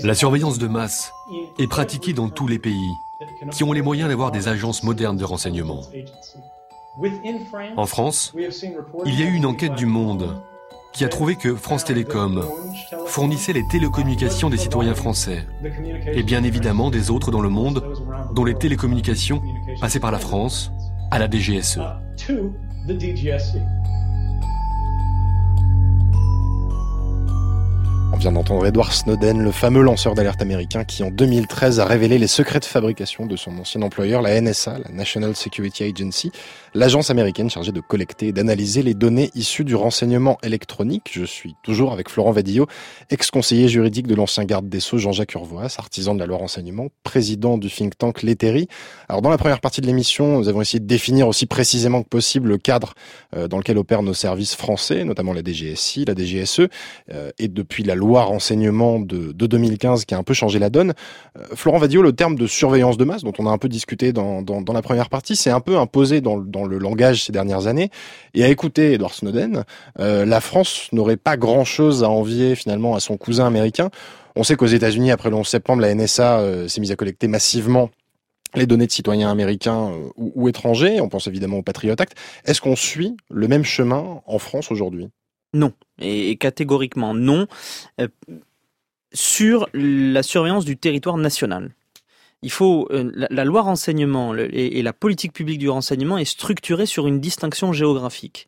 [0.04, 1.12] La surveillance de masse
[1.60, 2.92] est pratiquée dans tous les pays
[3.52, 5.82] qui ont les moyens d'avoir des agences modernes de renseignement.
[7.78, 8.34] En France,
[9.06, 10.42] il y a eu une enquête du Monde
[10.94, 12.46] qui a trouvé que France Télécom
[13.06, 15.46] fournissait les télécommunications des citoyens français
[16.06, 17.84] et bien évidemment des autres dans le monde
[18.34, 19.42] dont les télécommunications
[19.80, 20.72] passaient par la France
[21.12, 21.80] à la DGSE.
[28.14, 32.18] On vient d'entendre Edward Snowden, le fameux lanceur d'alerte américain qui en 2013 a révélé
[32.18, 36.32] les secrets de fabrication de son ancien employeur, la NSA, la National Security Agency,
[36.74, 41.10] l'agence américaine chargée de collecter et d'analyser les données issues du renseignement électronique.
[41.12, 42.68] Je suis toujours avec Florent Vadillo,
[43.10, 47.58] ex-conseiller juridique de l'ancien garde des Sceaux Jean-Jacques Urvoas, artisan de la loi renseignement, président
[47.58, 48.68] du think tank L'Etery.
[49.10, 52.10] Alors dans la première partie de l'émission, nous avons essayé de définir aussi précisément que
[52.10, 52.94] possible le cadre
[53.36, 56.62] euh, dans lequel opèrent nos services français, notamment la DGSI, la DGSE,
[57.12, 60.70] euh, et depuis la loi renseignement de, de, 2015 qui a un peu changé la
[60.70, 60.94] donne.
[61.38, 64.14] Euh, Florent Vadillo, le terme de surveillance de masse, dont on a un peu discuté
[64.14, 67.90] dans la première partie, c'est un peu imposé dans, dans, le langage ces dernières années.
[68.34, 69.64] Et à écouter Edward Snowden,
[70.00, 73.90] euh, la France n'aurait pas grand-chose à envier finalement à son cousin américain.
[74.36, 77.28] On sait qu'aux États-Unis, après le 11 septembre, la NSA euh, s'est mise à collecter
[77.28, 77.90] massivement
[78.56, 81.02] les données de citoyens américains euh, ou, étrangers.
[81.02, 82.16] On pense évidemment au Patriot Act.
[82.46, 85.10] Est-ce qu'on suit le même chemin en France aujourd'hui?
[85.54, 87.46] Non, et catégoriquement non,
[89.12, 91.72] sur la surveillance du territoire national.
[92.44, 96.26] Il faut euh, la, loi renseignement le, et, et, la politique publique du renseignement est
[96.26, 98.48] structurée sur une distinction géographique.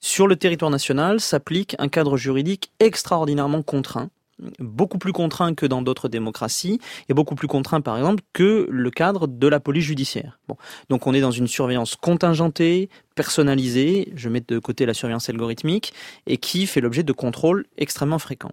[0.00, 4.10] Sur le territoire national s'applique un cadre juridique extraordinairement contraint
[4.58, 8.90] beaucoup plus contraint que dans d'autres démocraties et beaucoup plus contraint par exemple que le
[8.90, 10.38] cadre de la police judiciaire.
[10.88, 15.92] Donc on est dans une surveillance contingentée, personnalisée, je mets de côté la surveillance algorithmique
[16.26, 18.52] et qui fait l'objet de contrôles extrêmement fréquents.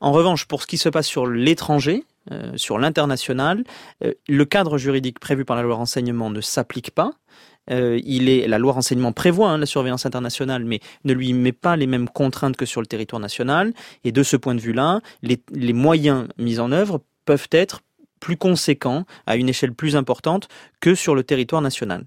[0.00, 3.64] En revanche, pour ce qui se passe sur l'étranger, euh, sur l'international,
[4.04, 7.12] euh, le cadre juridique prévu par la loi renseignement ne s'applique pas.
[7.70, 8.00] Euh,
[8.46, 12.08] la loi renseignement prévoit hein, la surveillance internationale, mais ne lui met pas les mêmes
[12.08, 13.72] contraintes que sur le territoire national.
[14.04, 17.80] Et de ce point de vue-là, les moyens mis en œuvre peuvent être
[18.20, 20.48] plus conséquents, à une échelle plus importante
[20.80, 22.04] que sur le territoire national.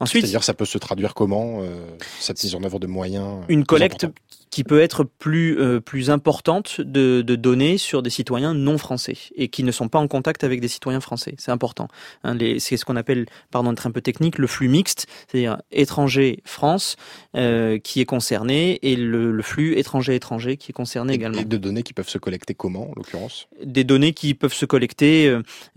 [0.00, 3.64] Ensuite, c'est-à-dire ça peut se traduire comment euh, cette mise en œuvre de moyens Une
[3.64, 4.06] collecte
[4.50, 9.16] qui peut être plus euh, plus importante de, de, données sur des citoyens non français
[9.34, 11.34] et qui ne sont pas en contact avec des citoyens français.
[11.38, 11.88] C'est important.
[12.24, 16.40] Hein, c'est ce qu'on appelle, pardon d'être un peu technique, le flux mixte, c'est-à-dire étranger
[16.44, 16.96] France
[17.36, 21.40] euh, qui est concerné et le, le flux étranger étranger qui est concerné et, également.
[21.40, 23.48] Et de données qui peuvent se collecter comment, en l'occurrence?
[23.62, 25.28] Des données qui peuvent se collecter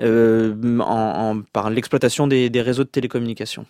[0.01, 3.65] euh, en, en, par l'exploitation des, des réseaux de télécommunications.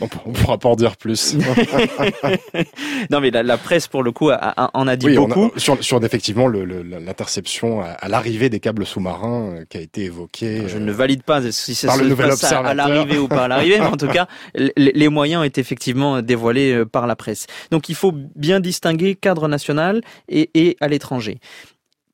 [0.00, 1.34] On ne pourra pas en dire plus.
[3.10, 5.52] non, mais la, la, presse, pour le coup, a, a, en a dit oui, beaucoup.
[5.54, 10.04] A, sur, sur, effectivement l'interception à, à l'arrivée des câbles sous-marins euh, qui a été
[10.04, 10.64] évoquée.
[10.66, 13.78] Je euh, ne valide pas si c'est nouvel à, à l'arrivée ou pas à l'arrivée,
[13.78, 17.46] mais en tout cas, les, moyens ont été effectivement dévoilés euh, par la presse.
[17.70, 21.38] Donc, il faut bien distinguer cadre national et, et à l'étranger.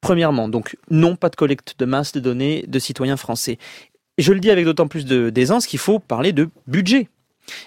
[0.00, 3.58] Premièrement, donc, non, pas de collecte de masse de données de citoyens français.
[4.18, 7.08] Et je le dis avec d'autant plus d'aisance qu'il faut parler de budget.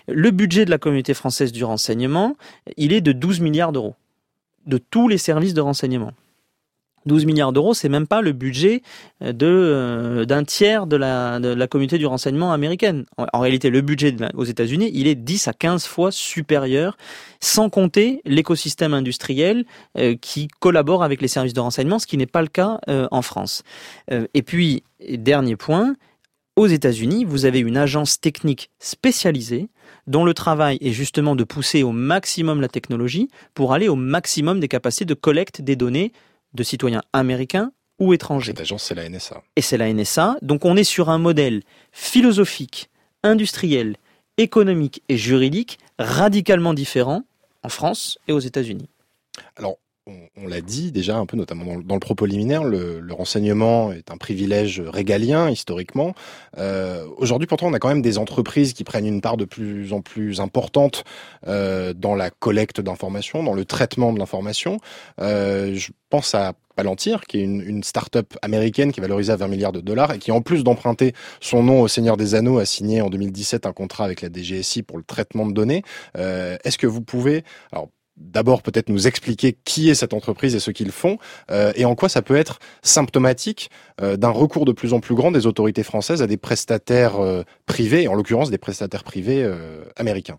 [0.08, 2.36] Le budget de la communauté française du renseignement,
[2.78, 3.96] il est de 12 milliards d'euros,
[4.65, 6.13] de tous les services de renseignement.
[7.06, 8.82] 12 milliards d'euros, c'est même pas le budget
[9.22, 13.06] de euh, d'un tiers de la, communauté du renseignement américaine.
[13.17, 16.98] En, réalité, le budget aux États-Unis, il est 10 à 15 fois supérieur,
[17.39, 19.65] sans compter l'écosystème industriel
[19.98, 23.08] euh, qui collabore avec les services de renseignement, ce qui n'est pas le cas euh,
[23.12, 23.63] en France.
[24.34, 25.96] et puis, dernier point,
[26.56, 29.69] aux États-Unis, vous avez une agence technique spécialisée
[30.08, 34.60] dont le travail est justement de pousser au maximum la technologie pour aller au maximum
[34.60, 36.12] des capacités de collecte des données
[36.54, 38.52] de citoyens américains ou étrangers.
[38.52, 39.43] Cette agence, c'est la NSA.
[39.56, 40.38] Et c'est la NSA.
[40.41, 42.89] Donc on est sur un modèle philosophique,
[43.24, 43.98] industriel,
[44.38, 47.24] économique et juridique radicalement différent
[47.63, 48.89] en France et aux États-Unis.
[49.56, 54.12] Alors, on, l'a dit déjà un peu, notamment dans, le propos liminaire, le, renseignement est
[54.12, 56.13] un privilège régalien historiquement.
[56.58, 59.94] Euh, aujourd'hui, pourtant, on a quand même des entreprises qui prennent une part de plus
[59.94, 61.04] en plus importante
[61.48, 64.80] euh, dans la collecte d'informations, dans le traitement de l'information.
[65.22, 69.36] Euh, je pense à Palantir, qui est une, une start-up américaine qui est valorisée à
[69.36, 72.58] 20 milliards de dollars et qui, en plus d'emprunter son nom au Seigneur des Anneaux,
[72.58, 75.84] a signé en 2017 un contrat avec la DGSI pour le traitement de données.
[76.16, 80.71] Est-ce que vous pouvez, alors d'abord peut-être nous expliquer qui est cette entreprise et ce
[80.71, 81.17] qu'ils font,
[81.52, 83.69] euh, et en quoi ça peut être symptomatique
[84.02, 87.43] euh, d'un recours de plus en plus grand des autorités françaises à des prestataires euh,
[87.65, 89.49] privés, en l'occurrence des prestataires privés
[89.95, 90.38] américains.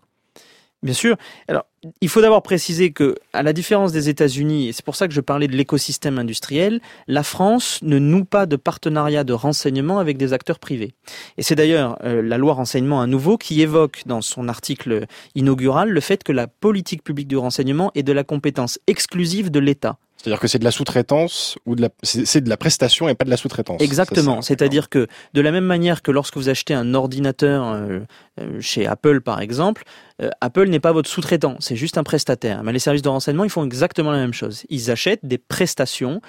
[0.83, 1.17] Bien sûr.
[1.47, 1.65] Alors,
[2.01, 5.13] il faut d'abord préciser que, à la différence des États-Unis, et c'est pour ça que
[5.13, 10.17] je parlais de l'écosystème industriel, la France ne noue pas de partenariat de renseignement avec
[10.17, 10.93] des acteurs privés.
[11.37, 15.89] Et c'est d'ailleurs euh, la loi renseignement à nouveau qui évoque dans son article inaugural
[15.89, 19.97] le fait que la politique publique du renseignement est de la compétence exclusive de l'État.
[20.25, 23.25] C'est-à-dire que c'est de la sous-traitance ou de la c'est de la prestation et pas
[23.25, 23.79] de la sous-traitance.
[23.79, 24.41] Exactement.
[24.41, 27.99] C'est-à-dire que de la même manière que lorsque vous achetez un ordinateur euh,
[28.39, 29.83] euh, chez Apple par exemple,
[30.21, 32.63] euh, Apple n'est pas votre sous-traitant, c'est juste un prestataire.
[32.63, 34.63] Mais les services de renseignement, ils font exactement la même chose.
[34.69, 36.21] Ils achètent des prestations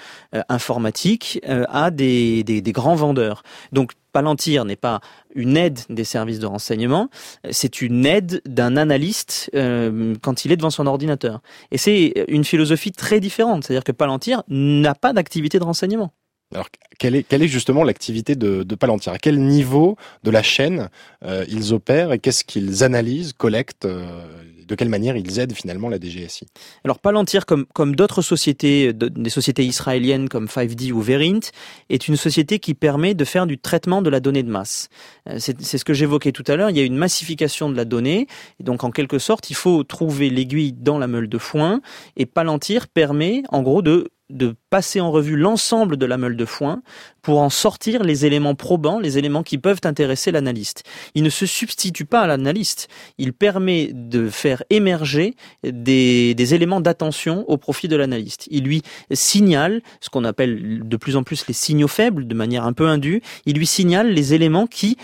[0.49, 3.43] informatiques à des, grands vendeurs.
[3.73, 5.01] Donc Palantir n'est pas
[5.35, 7.11] une aide des services de renseignement,
[7.51, 11.43] c'est une aide d'un analyste euh, quand il est devant son ordinateur.
[11.71, 16.15] Et c'est une philosophie très différente, c'est-à-dire que Palantir n'a pas d'activité de renseignement.
[16.55, 19.13] Alors, quelle est, justement l'activité de, Palantir?
[19.13, 20.91] À quel niveau de la chaîne
[21.25, 24.25] euh, ils opèrent et qu'est-ce qu'ils analysent, collectent euh,
[24.67, 26.47] de quelle manière ils aident finalement la DGSI
[26.85, 31.41] Alors Palantir, comme, comme d'autres sociétés, des sociétés israéliennes comme 5D ou Verint,
[31.89, 34.89] est une société qui permet de faire du traitement de la donnée de masse.
[35.29, 37.85] Euh, c'est ce que j'évoquais tout à l'heure, il y a une massification de la
[37.85, 38.27] donnée,
[38.61, 41.81] et donc en quelque sorte, il faut trouver l'aiguille dans la meule de foin,
[42.17, 46.45] et Palantir permet en gros de de passer en revue l'ensemble de la meule de
[46.45, 46.83] foin
[47.23, 50.85] pour en sortir les éléments probants, les éléments qui peuvent intéresser l'analyste.
[51.15, 55.35] Il ne se substitue pas à l'analyste, il permet de faire émerger
[55.65, 58.49] des, des éléments d'attention au profit de l'analyste.
[58.51, 62.65] Il lui signale ce qu'on appelle de plus en plus les signaux faibles, de manière
[62.65, 64.97] un peu indue, il lui signale les éléments qui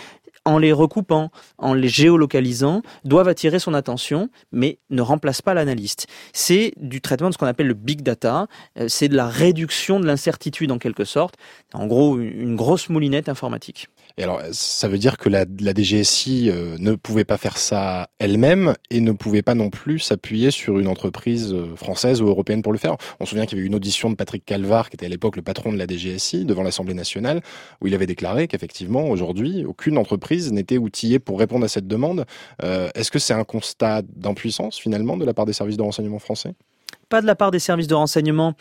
[0.45, 6.07] en les recoupant, en les géolocalisant, doivent attirer son attention, mais ne remplacent pas l'analyste.
[6.33, 9.99] C'est du traitement de ce qu'on appelle le big data, euh, c'est de la réduction
[9.99, 11.35] de l'incertitude en quelque sorte,
[11.73, 13.87] en gros une grosse moulinette informatique.
[14.17, 18.75] Et alors, ça veut dire que la, DGSI euh, ne pouvait pas faire ça elle-même
[18.91, 22.73] et ne pouvait pas non plus s'appuyer sur une entreprise euh, française ou européenne pour
[22.73, 22.95] le faire.
[23.19, 25.35] On se souvient qu'il y avait une audition de Patrick Calvar, qui était à l'époque
[25.35, 27.41] le patron de la DGSI, devant l'Assemblée nationale,
[27.81, 32.25] où il avait déclaré qu'effectivement, aujourd'hui, aucune entreprise n'était outillée pour répondre à cette demande.
[32.61, 36.19] Euh, Est-ce que c'est un constat d'impuissance, finalement, de la part des services de renseignement
[36.19, 36.53] français?
[37.13, 38.55] Pas de la part des services de renseignement.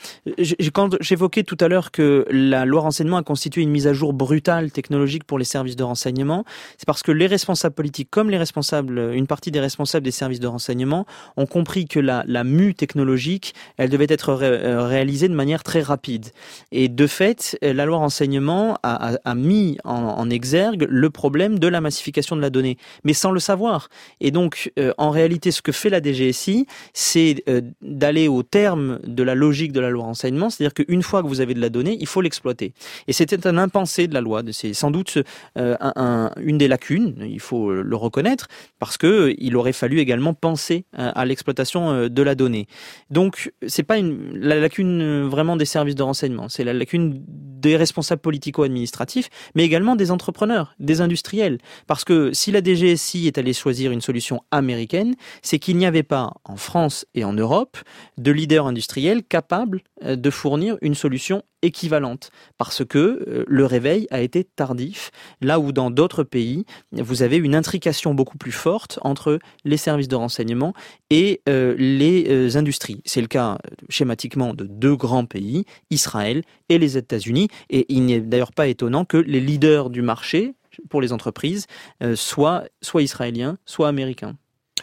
[0.75, 4.13] Quand j'évoquais tout à l'heure que la loi renseignement a constitué une mise à jour
[4.13, 6.45] brutale technologique pour les services de renseignement,
[6.77, 10.39] c'est parce que les responsables politiques, comme les responsables, une partie des responsables des services
[10.39, 11.07] de renseignement,
[11.39, 15.81] ont compris que la, la mue technologique, elle devait être euh, réalisée de manière très
[15.81, 16.27] rapide.
[16.73, 22.37] Et de fait, la loi renseignement a, mis en, exergue le problème de la massification
[22.37, 23.89] de la donnée, mais sans le savoir.
[24.21, 28.99] Et donc, euh, en réalité, ce que fait la DGSI, c'est euh, d'aller au terme
[29.05, 31.69] de la logique de la loi renseignement, c'est-à-dire qu'une fois que vous avez de la
[31.69, 32.73] donnée, il faut l'exploiter.
[33.09, 34.43] Et c'était un impensé de la loi.
[34.53, 35.19] C'est sans doute
[35.59, 40.35] euh, un, une des lacunes, il faut le reconnaître, parce que il aurait fallu également
[40.35, 42.67] penser à, l'exploitation euh, de la donnée.
[43.11, 48.21] Donc, c'est pas la lacune vraiment des services de renseignement, c'est la lacune des responsables
[48.21, 51.59] politico-administratifs, mais également des entrepreneurs, des industriels.
[51.87, 56.03] Parce que si la DGSI est allée choisir une solution américaine, c'est qu'il n'y avait
[56.03, 57.79] pas en France et en Europe
[58.23, 64.07] de leaders industriels capables euh, de fournir une solution équivalente parce que euh, le réveil
[64.11, 68.99] a été tardif là où dans d'autres pays vous avez une intrication beaucoup plus forte
[69.03, 70.73] entre les services de renseignement
[71.11, 73.03] et euh, les industries.
[73.05, 73.59] C'est le cas
[73.89, 79.05] schématiquement de deux grands pays, Israël et les États-Unis et il n'est d'ailleurs pas étonnant
[79.05, 80.55] que les leaders du marché
[80.89, 81.67] pour les entreprises
[82.15, 84.37] soient soit israéliens, soit américains.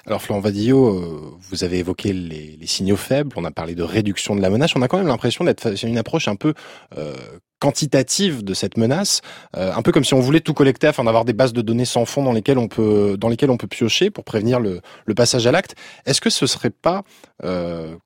[0.05, 4.35] Alors Florent Vadillo, euh, vous avez évoqué les, signaux faibles, on a parlé de réduction
[4.35, 6.53] de la menace, on a quand même l'impression d'être une approche un peu
[6.97, 7.15] euh,
[7.59, 9.21] quantitative de cette menace,
[9.57, 11.85] euh, un peu comme si on voulait tout collecter afin d'avoir des bases de données
[11.85, 14.81] sans fond dans lesquelles on peut dans lesquelles on peut piocher pour prévenir le,
[15.15, 15.75] passage à l'acte.
[16.05, 17.03] Est-ce que ce serait pas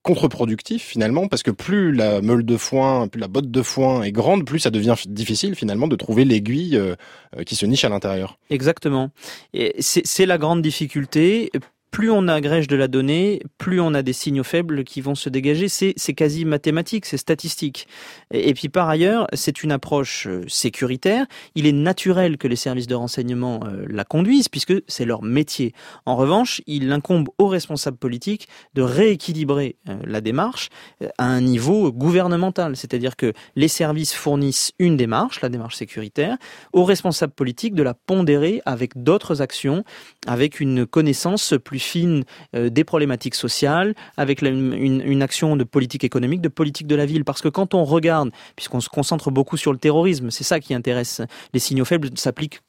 [0.01, 1.27] contre-productif finalement?
[1.27, 4.59] Parce que plus la meule de foin, plus la botte de foin est grande, plus
[4.59, 6.81] ça devient difficile finalement de trouver l'aiguille
[7.45, 8.39] qui se niche à l'intérieur.
[8.49, 9.11] Exactement.
[9.79, 11.51] C'est la grande difficulté
[11.93, 15.29] plus on agrège de la donnée, plus on a des signaux faibles qui vont se
[15.29, 15.69] dégager.
[15.69, 17.87] C'est quasi mathématique, c'est statistique.
[18.31, 21.27] Et, puis par ailleurs, c'est une approche euh, sécuritaire.
[21.53, 25.73] Il est naturel que les services de renseignement euh, la conduisent puisque c'est leur métier.
[26.07, 30.69] En revanche, il incombe aux responsables politiques de rééquilibrer euh, la démarche
[31.19, 32.75] à un niveau gouvernemental.
[32.75, 36.37] C'est-à-dire que les services fournissent une démarche, la démarche sécuritaire,
[36.73, 39.83] aux responsables politiques de la pondérer avec d'autres actions,
[40.25, 42.23] avec une connaissance plus fine
[42.55, 47.23] euh, des problématiques sociales, avec une, action de politique économique, de politique de la ville.
[47.23, 50.73] Parce que quand on regarde, puisqu'on se concentre beaucoup sur le terrorisme, c'est ça qui
[50.73, 51.21] intéresse,
[51.53, 52.61] les signaux faibles s'appliquent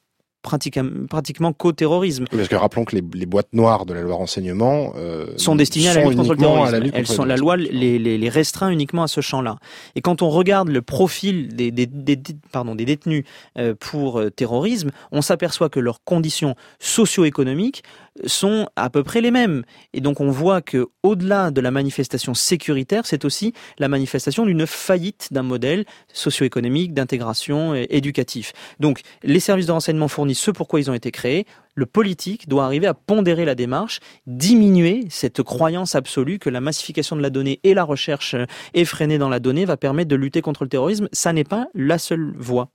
[1.09, 2.25] pratiquement qu'au terrorisme.
[2.29, 5.95] parce que rappelons que les, boîtes noires de la loi renseignement euh, sont destinées à
[5.95, 6.79] la lutte contre le terrorisme.
[6.79, 9.57] La Elles sont, la loi les, les, restreint uniquement à ce champ-là.
[9.95, 12.19] Et quand on regarde le profil des, des, des
[12.51, 13.23] pardon, des détenus
[13.57, 17.83] euh, pour terrorisme, on s'aperçoit que leurs conditions socio-économiques
[18.25, 19.63] sont à peu près les mêmes.
[19.93, 24.65] Et donc on voit que au-delà de la manifestation sécuritaire, c'est aussi la manifestation d'une
[24.65, 28.53] faillite d'un modèle socio-économique d'intégration éducatif.
[28.79, 31.45] Donc les services de renseignement fournissent ce pourquoi ils ont été créés.
[31.75, 37.17] Le politique doit arriver à pondérer la démarche, diminuer cette croyance absolue que la massification
[37.17, 38.35] de la donnée et la recherche
[38.73, 41.09] effrénée dans la donnée va permettre de lutter contre le terrorisme.
[41.11, 42.69] Ça n'est pas la seule voie.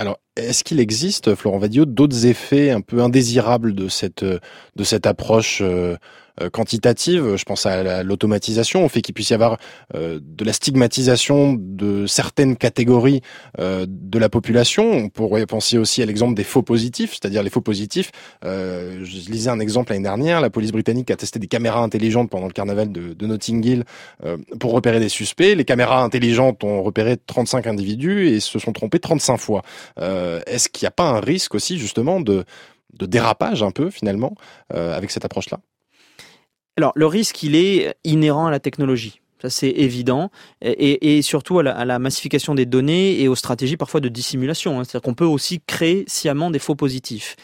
[0.00, 4.40] Alors, est-ce qu'il existe, Florent Vadio, d'autres effets un peu indésirables de cette, de
[4.82, 5.96] cette approche euh, euh,
[6.48, 7.36] quantitative.
[7.36, 9.58] Je pense à l'automatisation, au fait qu'il puisse y avoir
[9.94, 13.20] euh, de la stigmatisation de certaines catégories
[13.58, 14.90] euh, de la population.
[14.90, 18.10] On pourrait penser aussi à l'exemple des faux positifs, c'est-à-dire les faux positifs.
[18.42, 22.46] je lisais un exemple l'année dernière, la police britannique a testé des caméras intelligentes pendant
[22.46, 23.84] le carnaval de, de Notting Hill
[24.58, 25.54] pour repérer des suspects.
[25.54, 29.62] Les caméras intelligentes ont repéré 35 individus et se sont trompés 35 fois.
[29.98, 32.44] Est-ce qu'il n'y a pas un risque aussi justement de
[32.98, 34.34] de dérapage un peu finalement
[34.70, 35.60] avec cette approche-là?
[36.80, 39.20] Alors, le risque, il est inhérent à la technologie.
[39.42, 40.30] Ça, c'est évident.
[40.62, 44.80] Et, surtout à la, massification des données et aux stratégies parfois de dissimulation.
[44.80, 44.84] Hein.
[44.84, 47.36] C'est-à-dire qu'on peut aussi créer sciemment des faux positifs.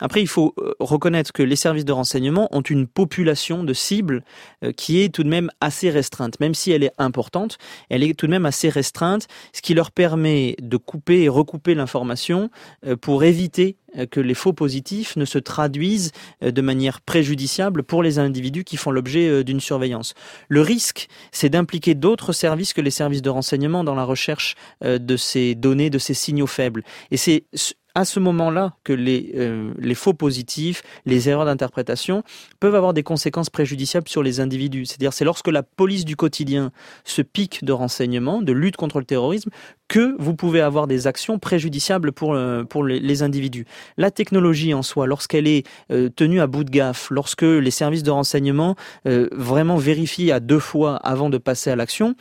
[0.00, 4.24] Après, il faut euh, reconnaître que les services de renseignement ont une population de cibles
[4.64, 6.40] euh, qui est tout de même assez restreinte.
[6.40, 7.58] Même si elle est importante,
[7.90, 11.76] elle est tout de même assez restreinte, ce qui leur permet de couper et recouper
[11.76, 12.50] l'information
[12.86, 13.76] euh, pour éviter
[14.10, 16.10] que les faux positifs ne se traduisent
[16.42, 20.14] de manière préjudiciable pour les individus qui font l'objet d'une surveillance.
[20.48, 25.16] Le risque, c'est d'impliquer d'autres services que les services de renseignement dans la recherche de
[25.16, 26.82] ces données, de ces signaux faibles.
[27.12, 27.44] Et c'est
[27.94, 32.24] à ce moment-là que les, euh, les faux positifs, les erreurs d'interprétation
[32.58, 34.86] peuvent avoir des conséquences préjudiciables sur les individus.
[34.86, 36.72] C'est-à-dire c'est lorsque la police du quotidien
[37.04, 39.50] se pique de renseignements, de lutte contre le terrorisme,
[39.86, 43.64] que vous pouvez avoir des actions préjudiciables pour, euh, pour les, individus.
[43.96, 48.02] La technologie en soi, lorsqu'elle est euh, tenue à bout de gaffe, lorsque les services
[48.02, 52.16] de renseignement vraiment vérifient à deux fois avant de passer à l'action,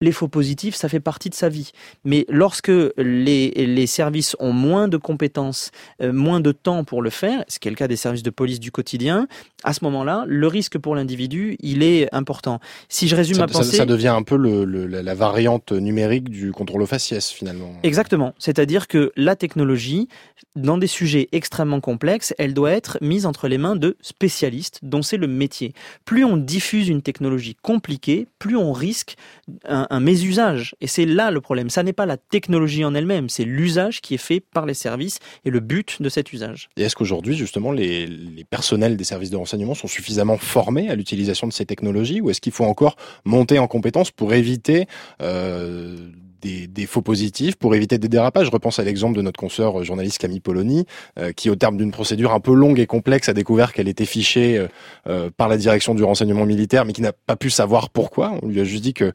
[0.00, 1.72] les faux positifs, ça fait partie de sa vie.
[2.04, 5.70] Mais lorsque les, les services ont moins de compétences,
[6.00, 8.30] euh, moins de temps pour le faire, ce qui est le cas des services de
[8.30, 9.28] police du quotidien,
[9.62, 12.60] à ce moment-là, le risque pour l'individu, il est important.
[12.88, 13.76] Si je résume ça, ma pensée...
[13.76, 17.74] Ça, devient un peu le, la variante numérique du contrôle au faciès, finalement.
[17.82, 18.34] Exactement.
[18.38, 20.08] C'est-à-dire que la technologie,
[20.56, 25.02] dans des sujets extrêmement complexes, elle doit être mise entre les mains de spécialistes dont
[25.02, 25.74] c'est le métier.
[26.06, 29.16] Plus on diffuse une technologie compliquée, plus on risque
[29.64, 30.74] un, un mésusage.
[30.80, 31.68] Et c'est là le problème.
[31.68, 35.18] Ça n'est pas la technologie en elle-même, c'est l'usage qui est fait par les services
[35.44, 36.68] et le but de cet usage.
[36.76, 38.08] Et est-ce qu'aujourd'hui, justement, les,
[38.48, 42.40] personnels des services de renseignement sont suffisamment formés à l'utilisation de ces technologies ou est-ce
[42.40, 44.86] qu'il faut encore monter en compétences pour éviter
[45.20, 46.10] euh,
[46.40, 48.46] des, faux positifs pour éviter des dérapages.
[48.46, 50.86] Je repense à l'exemple de notre consoeur euh, journaliste Camille Polony,
[51.18, 54.06] euh, qui au terme d'une procédure un peu longue et complexe a découvert qu'elle était
[54.06, 54.66] fichée
[55.08, 58.34] euh, par la direction du renseignement militaire, mais qui n'a pas pu savoir pourquoi.
[58.42, 59.12] On lui a juste dit que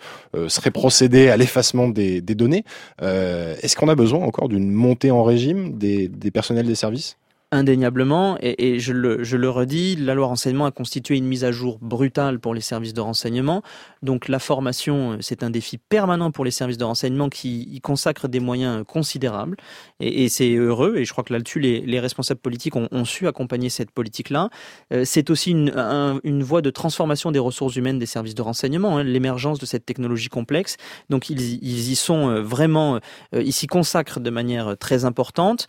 [0.47, 2.63] serait procédé à l'effacement des, données.
[3.01, 7.17] Est-ce qu'on a besoin encore d'une montée en régime des personnels des services?
[7.51, 12.39] Indéniablement, et, je, le, redis, la loi renseignement a constitué une mise à jour brutale
[12.39, 13.61] pour les services de renseignement.
[14.01, 17.81] Donc la formation, euh, c'est un défi permanent pour les services de renseignement qui y
[17.81, 19.57] consacrent des moyens considérables.
[19.99, 23.69] Et, c'est heureux, et je crois que là-dessus, les, les, responsables politiques ont, su accompagner
[23.69, 24.49] cette politique-là.
[24.91, 29.03] Euh, c'est aussi une, voie de transformation des ressources humaines des services de renseignement, hein,
[29.03, 30.77] l'émergence de cette technologie complexe.
[31.09, 32.99] Donc ils, ils y sont euh, vraiment,
[33.33, 35.67] ils s'y consacrent de manière très importante.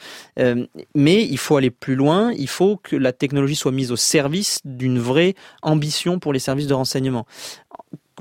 [0.94, 4.60] mais il faut aller plus loin, il faut que la technologie soit mise au service
[4.64, 7.26] d'une vraie ambition pour les services de renseignement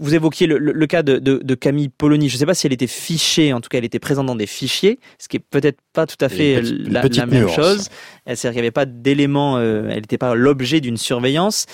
[0.02, 2.30] vous évoquiez le, cas de, Camille Polony.
[2.30, 4.36] Je ne sais pas si elle était fichée, en tout cas elle était présente dans
[4.36, 7.90] des fichiers, ce qui est peut-être pas tout à fait la, même chose.
[8.26, 11.66] C'est-à-dire qu'il n'y avait pas d'éléments, elle n'était pas l'objet d'une surveillance,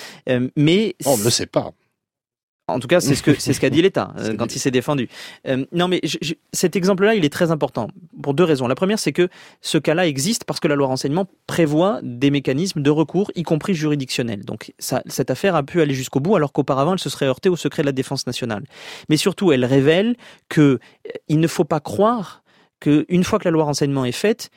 [0.55, 0.95] mais...
[1.05, 1.71] on ne le sait pas.
[2.71, 4.71] En tout cas, c'est ce que c'est ce qu'a dit l'État euh, quand il s'est
[4.71, 5.09] défendu.
[5.47, 6.01] Euh, non, mais
[6.53, 7.89] cet exemple-là, il est très important
[8.21, 8.67] pour deux raisons.
[8.67, 9.29] La première, c'est que
[9.61, 13.73] ce cas-là existe parce que la loi renseignement prévoit des mécanismes de recours, y compris
[13.73, 14.45] juridictionnels.
[14.45, 17.49] Donc, ça, cette affaire a pu aller jusqu'au bout, alors qu'auparavant, elle se serait heurtée
[17.49, 18.63] au secret de la défense nationale.
[19.09, 20.15] Mais surtout, elle révèle
[20.49, 20.77] que euh,
[21.27, 22.41] il ne faut pas croire
[22.79, 24.49] qu'une fois que la loi renseignement est faite,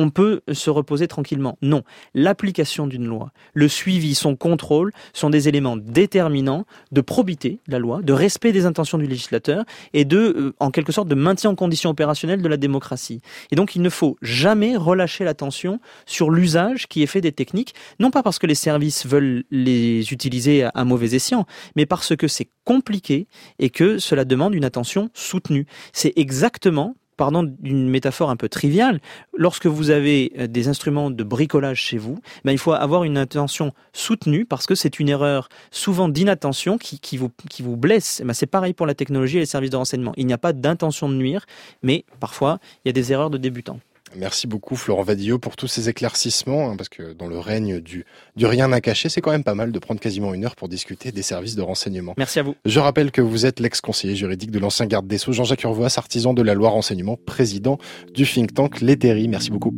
[0.00, 1.58] on peut se reposer tranquillement.
[1.60, 1.82] Non,
[2.14, 7.78] l'application d'une loi, le suivi, son contrôle sont des éléments déterminants de probité de la
[7.78, 11.50] loi, de respect des intentions du législateur et de, euh, en quelque sorte, de maintien
[11.50, 13.20] en condition opérationnelle de la démocratie.
[13.50, 17.74] Et donc, il ne faut jamais relâcher l'attention sur l'usage qui est fait des techniques,
[17.98, 21.46] non pas parce que les services veulent les utiliser à, mauvais escient,
[21.76, 23.26] mais parce que c'est compliqué
[23.58, 25.66] et que cela demande une attention soutenue.
[25.92, 28.98] C'est exactement pardon d'une métaphore un peu triviale,
[29.36, 33.18] lorsque vous avez euh, des instruments de bricolage chez vous, ben, il faut avoir une
[33.18, 38.22] attention soutenue parce que c'est une erreur souvent d'inattention qui, vous, blesse.
[38.24, 40.14] Ben, c'est pareil pour la technologie et les services de renseignement.
[40.16, 41.44] Il n'y a pas d'intention de nuire,
[41.82, 43.80] mais parfois il y a des erreurs de débutants.
[44.16, 48.04] Merci beaucoup Florent Vadillo pour tous ces éclaircissements, hein, parce que dans le règne du,
[48.36, 50.68] du rien à cacher, c'est quand même pas mal de prendre quasiment une heure pour
[50.68, 52.14] discuter des services de renseignement.
[52.16, 52.56] Merci à vous.
[52.64, 56.34] Je rappelle que vous êtes l'ex-conseiller juridique de l'ancien garde des Sceaux, Jean-Jacques Urvoas, artisan
[56.34, 57.78] de la loi renseignement, président
[58.12, 59.28] du think tank L'Eteri.
[59.28, 59.74] Merci beaucoup.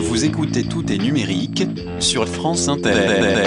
[0.00, 1.64] Vous écoutez Tout est numérique
[2.00, 3.44] sur France Inter.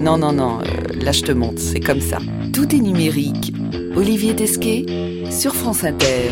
[0.00, 0.64] Non, non, non, euh,
[1.00, 2.18] là je te montre, c'est comme ça.
[2.52, 3.52] Tout est numérique.
[3.94, 4.84] Olivier Tesquet
[5.30, 6.30] sur France Inter.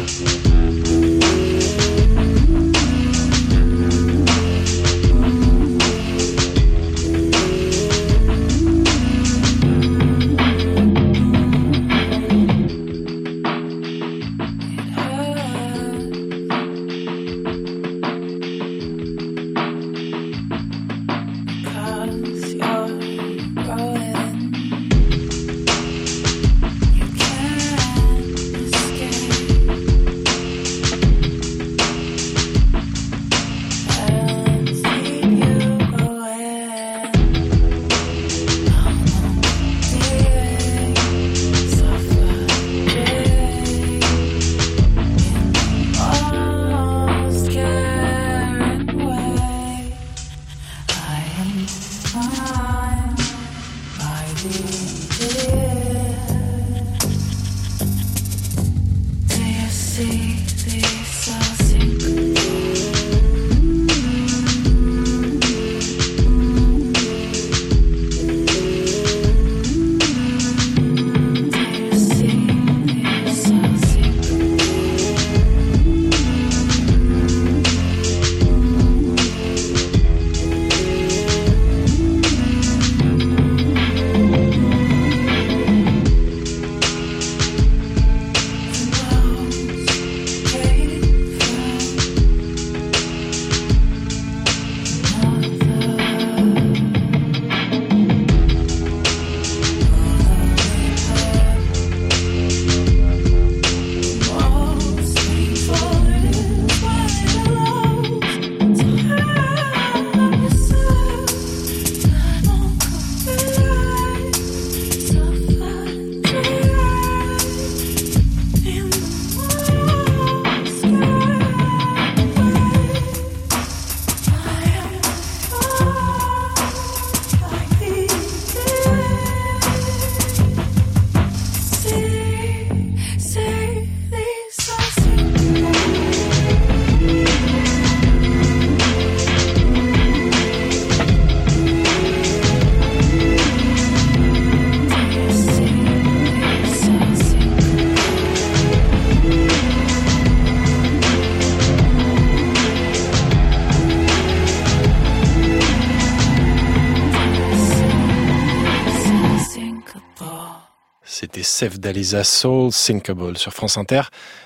[161.61, 164.01] Save d'Alisa Soul, Thinkable sur France Inter.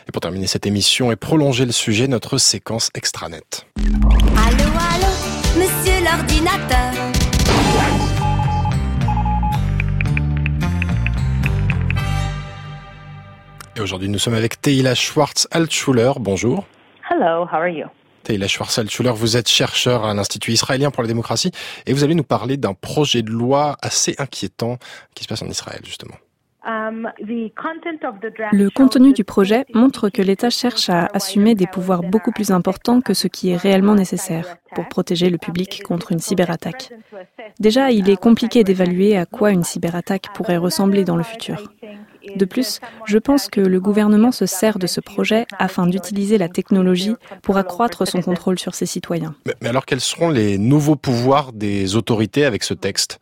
[0.08, 3.64] Et pour terminer cette émission et prolonger le sujet, notre séquence extranet.
[4.36, 5.12] Allô, allô,
[5.56, 6.92] monsieur l'ordinateur.
[13.76, 16.14] Et aujourd'hui, nous sommes avec Teila Schwartz-Altschuler.
[16.18, 16.66] Bonjour.
[17.08, 17.86] Hello, how are you?
[18.24, 21.52] Teila Schwartz-Altschuler, vous êtes chercheur à l'Institut israélien pour la démocratie
[21.86, 24.78] et vous allez nous parler d'un projet de loi assez inquiétant
[25.14, 26.16] qui se passe en Israël, justement.
[26.66, 33.00] Le contenu du projet montre que l'État cherche à assumer des pouvoirs beaucoup plus importants
[33.00, 36.92] que ce qui est réellement nécessaire pour protéger le public contre une cyberattaque.
[37.60, 41.70] Déjà, il est compliqué d'évaluer à quoi une cyberattaque pourrait ressembler dans le futur.
[42.36, 46.48] De plus, je pense que le gouvernement se sert de ce projet afin d'utiliser la
[46.48, 49.34] technologie pour accroître son contrôle sur ses citoyens.
[49.60, 53.20] Mais alors quels seront les nouveaux pouvoirs des autorités avec ce texte?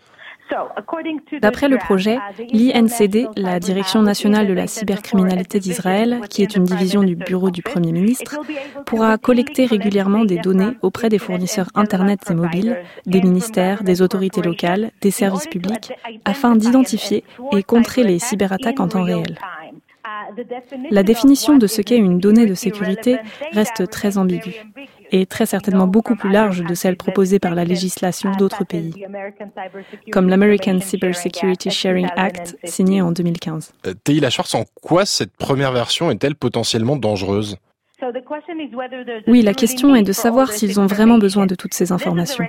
[1.41, 2.19] D'après le projet,
[2.53, 7.63] l'INCD, la Direction nationale de la cybercriminalité d'Israël, qui est une division du bureau du
[7.63, 8.39] Premier ministre,
[8.87, 14.43] pourra collecter régulièrement des données auprès des fournisseurs Internet et mobiles, des ministères, des autorités
[14.43, 15.93] locales, des services publics,
[16.25, 17.25] afin d'identifier
[17.57, 19.39] et contrer les cyberattaques en temps réel.
[20.91, 23.19] La définition de ce qu'est une donnée de sécurité
[23.53, 24.55] reste très ambiguë
[25.13, 28.93] et très certainement beaucoup plus large de celle proposée par la législation d'autres pays,
[30.11, 33.73] comme l'American Cybersecurity Sharing Act signé en 2015.
[33.87, 37.57] Euh, Schwartz, en quoi cette première version est-elle potentiellement dangereuse?
[39.27, 42.45] Oui, la question est de savoir s'ils ont vraiment besoin de toutes ces informations.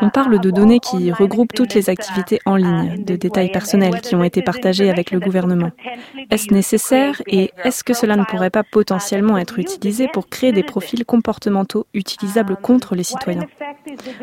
[0.00, 4.14] On parle de données qui regroupent toutes les activités en ligne, de détails personnels qui
[4.14, 5.70] ont été partagés avec le gouvernement.
[6.30, 10.62] Est-ce nécessaire et est-ce que cela ne pourrait pas potentiellement être utilisé pour créer des
[10.62, 13.46] profils comportementaux utilisables contre les citoyens?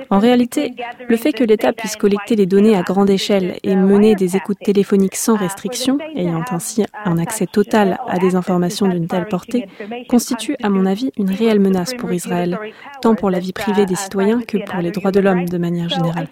[0.09, 0.73] En réalité,
[1.07, 4.59] le fait que l'État puisse collecter les données à grande échelle et mener des écoutes
[4.59, 9.67] téléphoniques sans restriction, ayant ainsi un accès total à des informations d'une telle portée,
[10.09, 12.59] constitue, à mon avis, une réelle menace pour Israël,
[13.01, 15.89] tant pour la vie privée des citoyens que pour les droits de l'homme de manière
[15.89, 16.27] générale.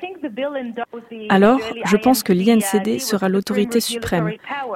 [1.30, 4.32] Alors, je pense que l'INCD sera l'autorité suprême,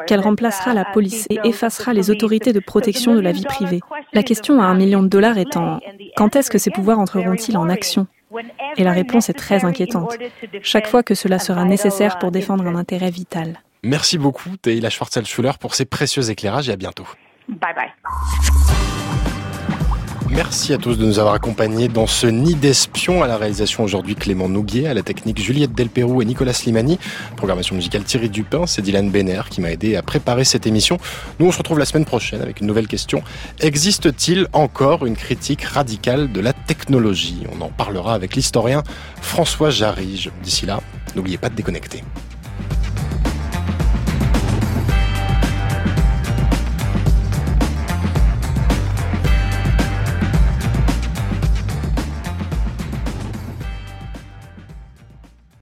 [0.07, 3.81] qu'elle remplacera la police et effacera les autorités de protection de la vie privée.
[4.13, 5.79] La question à un million de dollars étant,
[6.17, 8.07] quand est-ce que ces pouvoirs entreront-ils en action?
[8.77, 10.17] Et la réponse est très inquiétante.
[10.61, 13.61] Chaque fois que cela sera nécessaire pour défendre un intérêt vital.
[13.83, 17.05] Merci beaucoup, Teila Schwarzel-Schuller, pour ces précieux éclairages et à bientôt.
[17.47, 17.91] Bye bye.
[20.35, 23.23] Merci à tous de nous avoir accompagnés dans ce nid d'espions.
[23.23, 26.99] À la réalisation aujourd'hui Clément Nouguier, à la technique Juliette Delperou et Nicolas Slimani.
[27.37, 30.97] Programmation musicale Thierry Dupin, c'est Dylan Benner qui m'a aidé à préparer cette émission.
[31.39, 33.23] Nous on se retrouve la semaine prochaine avec une nouvelle question.
[33.61, 37.43] Existe-t-il encore une critique radicale de la technologie?
[37.57, 38.83] On en parlera avec l'historien
[39.21, 40.31] François Jarige.
[40.43, 40.81] D'ici là,
[41.15, 42.03] n'oubliez pas de déconnecter.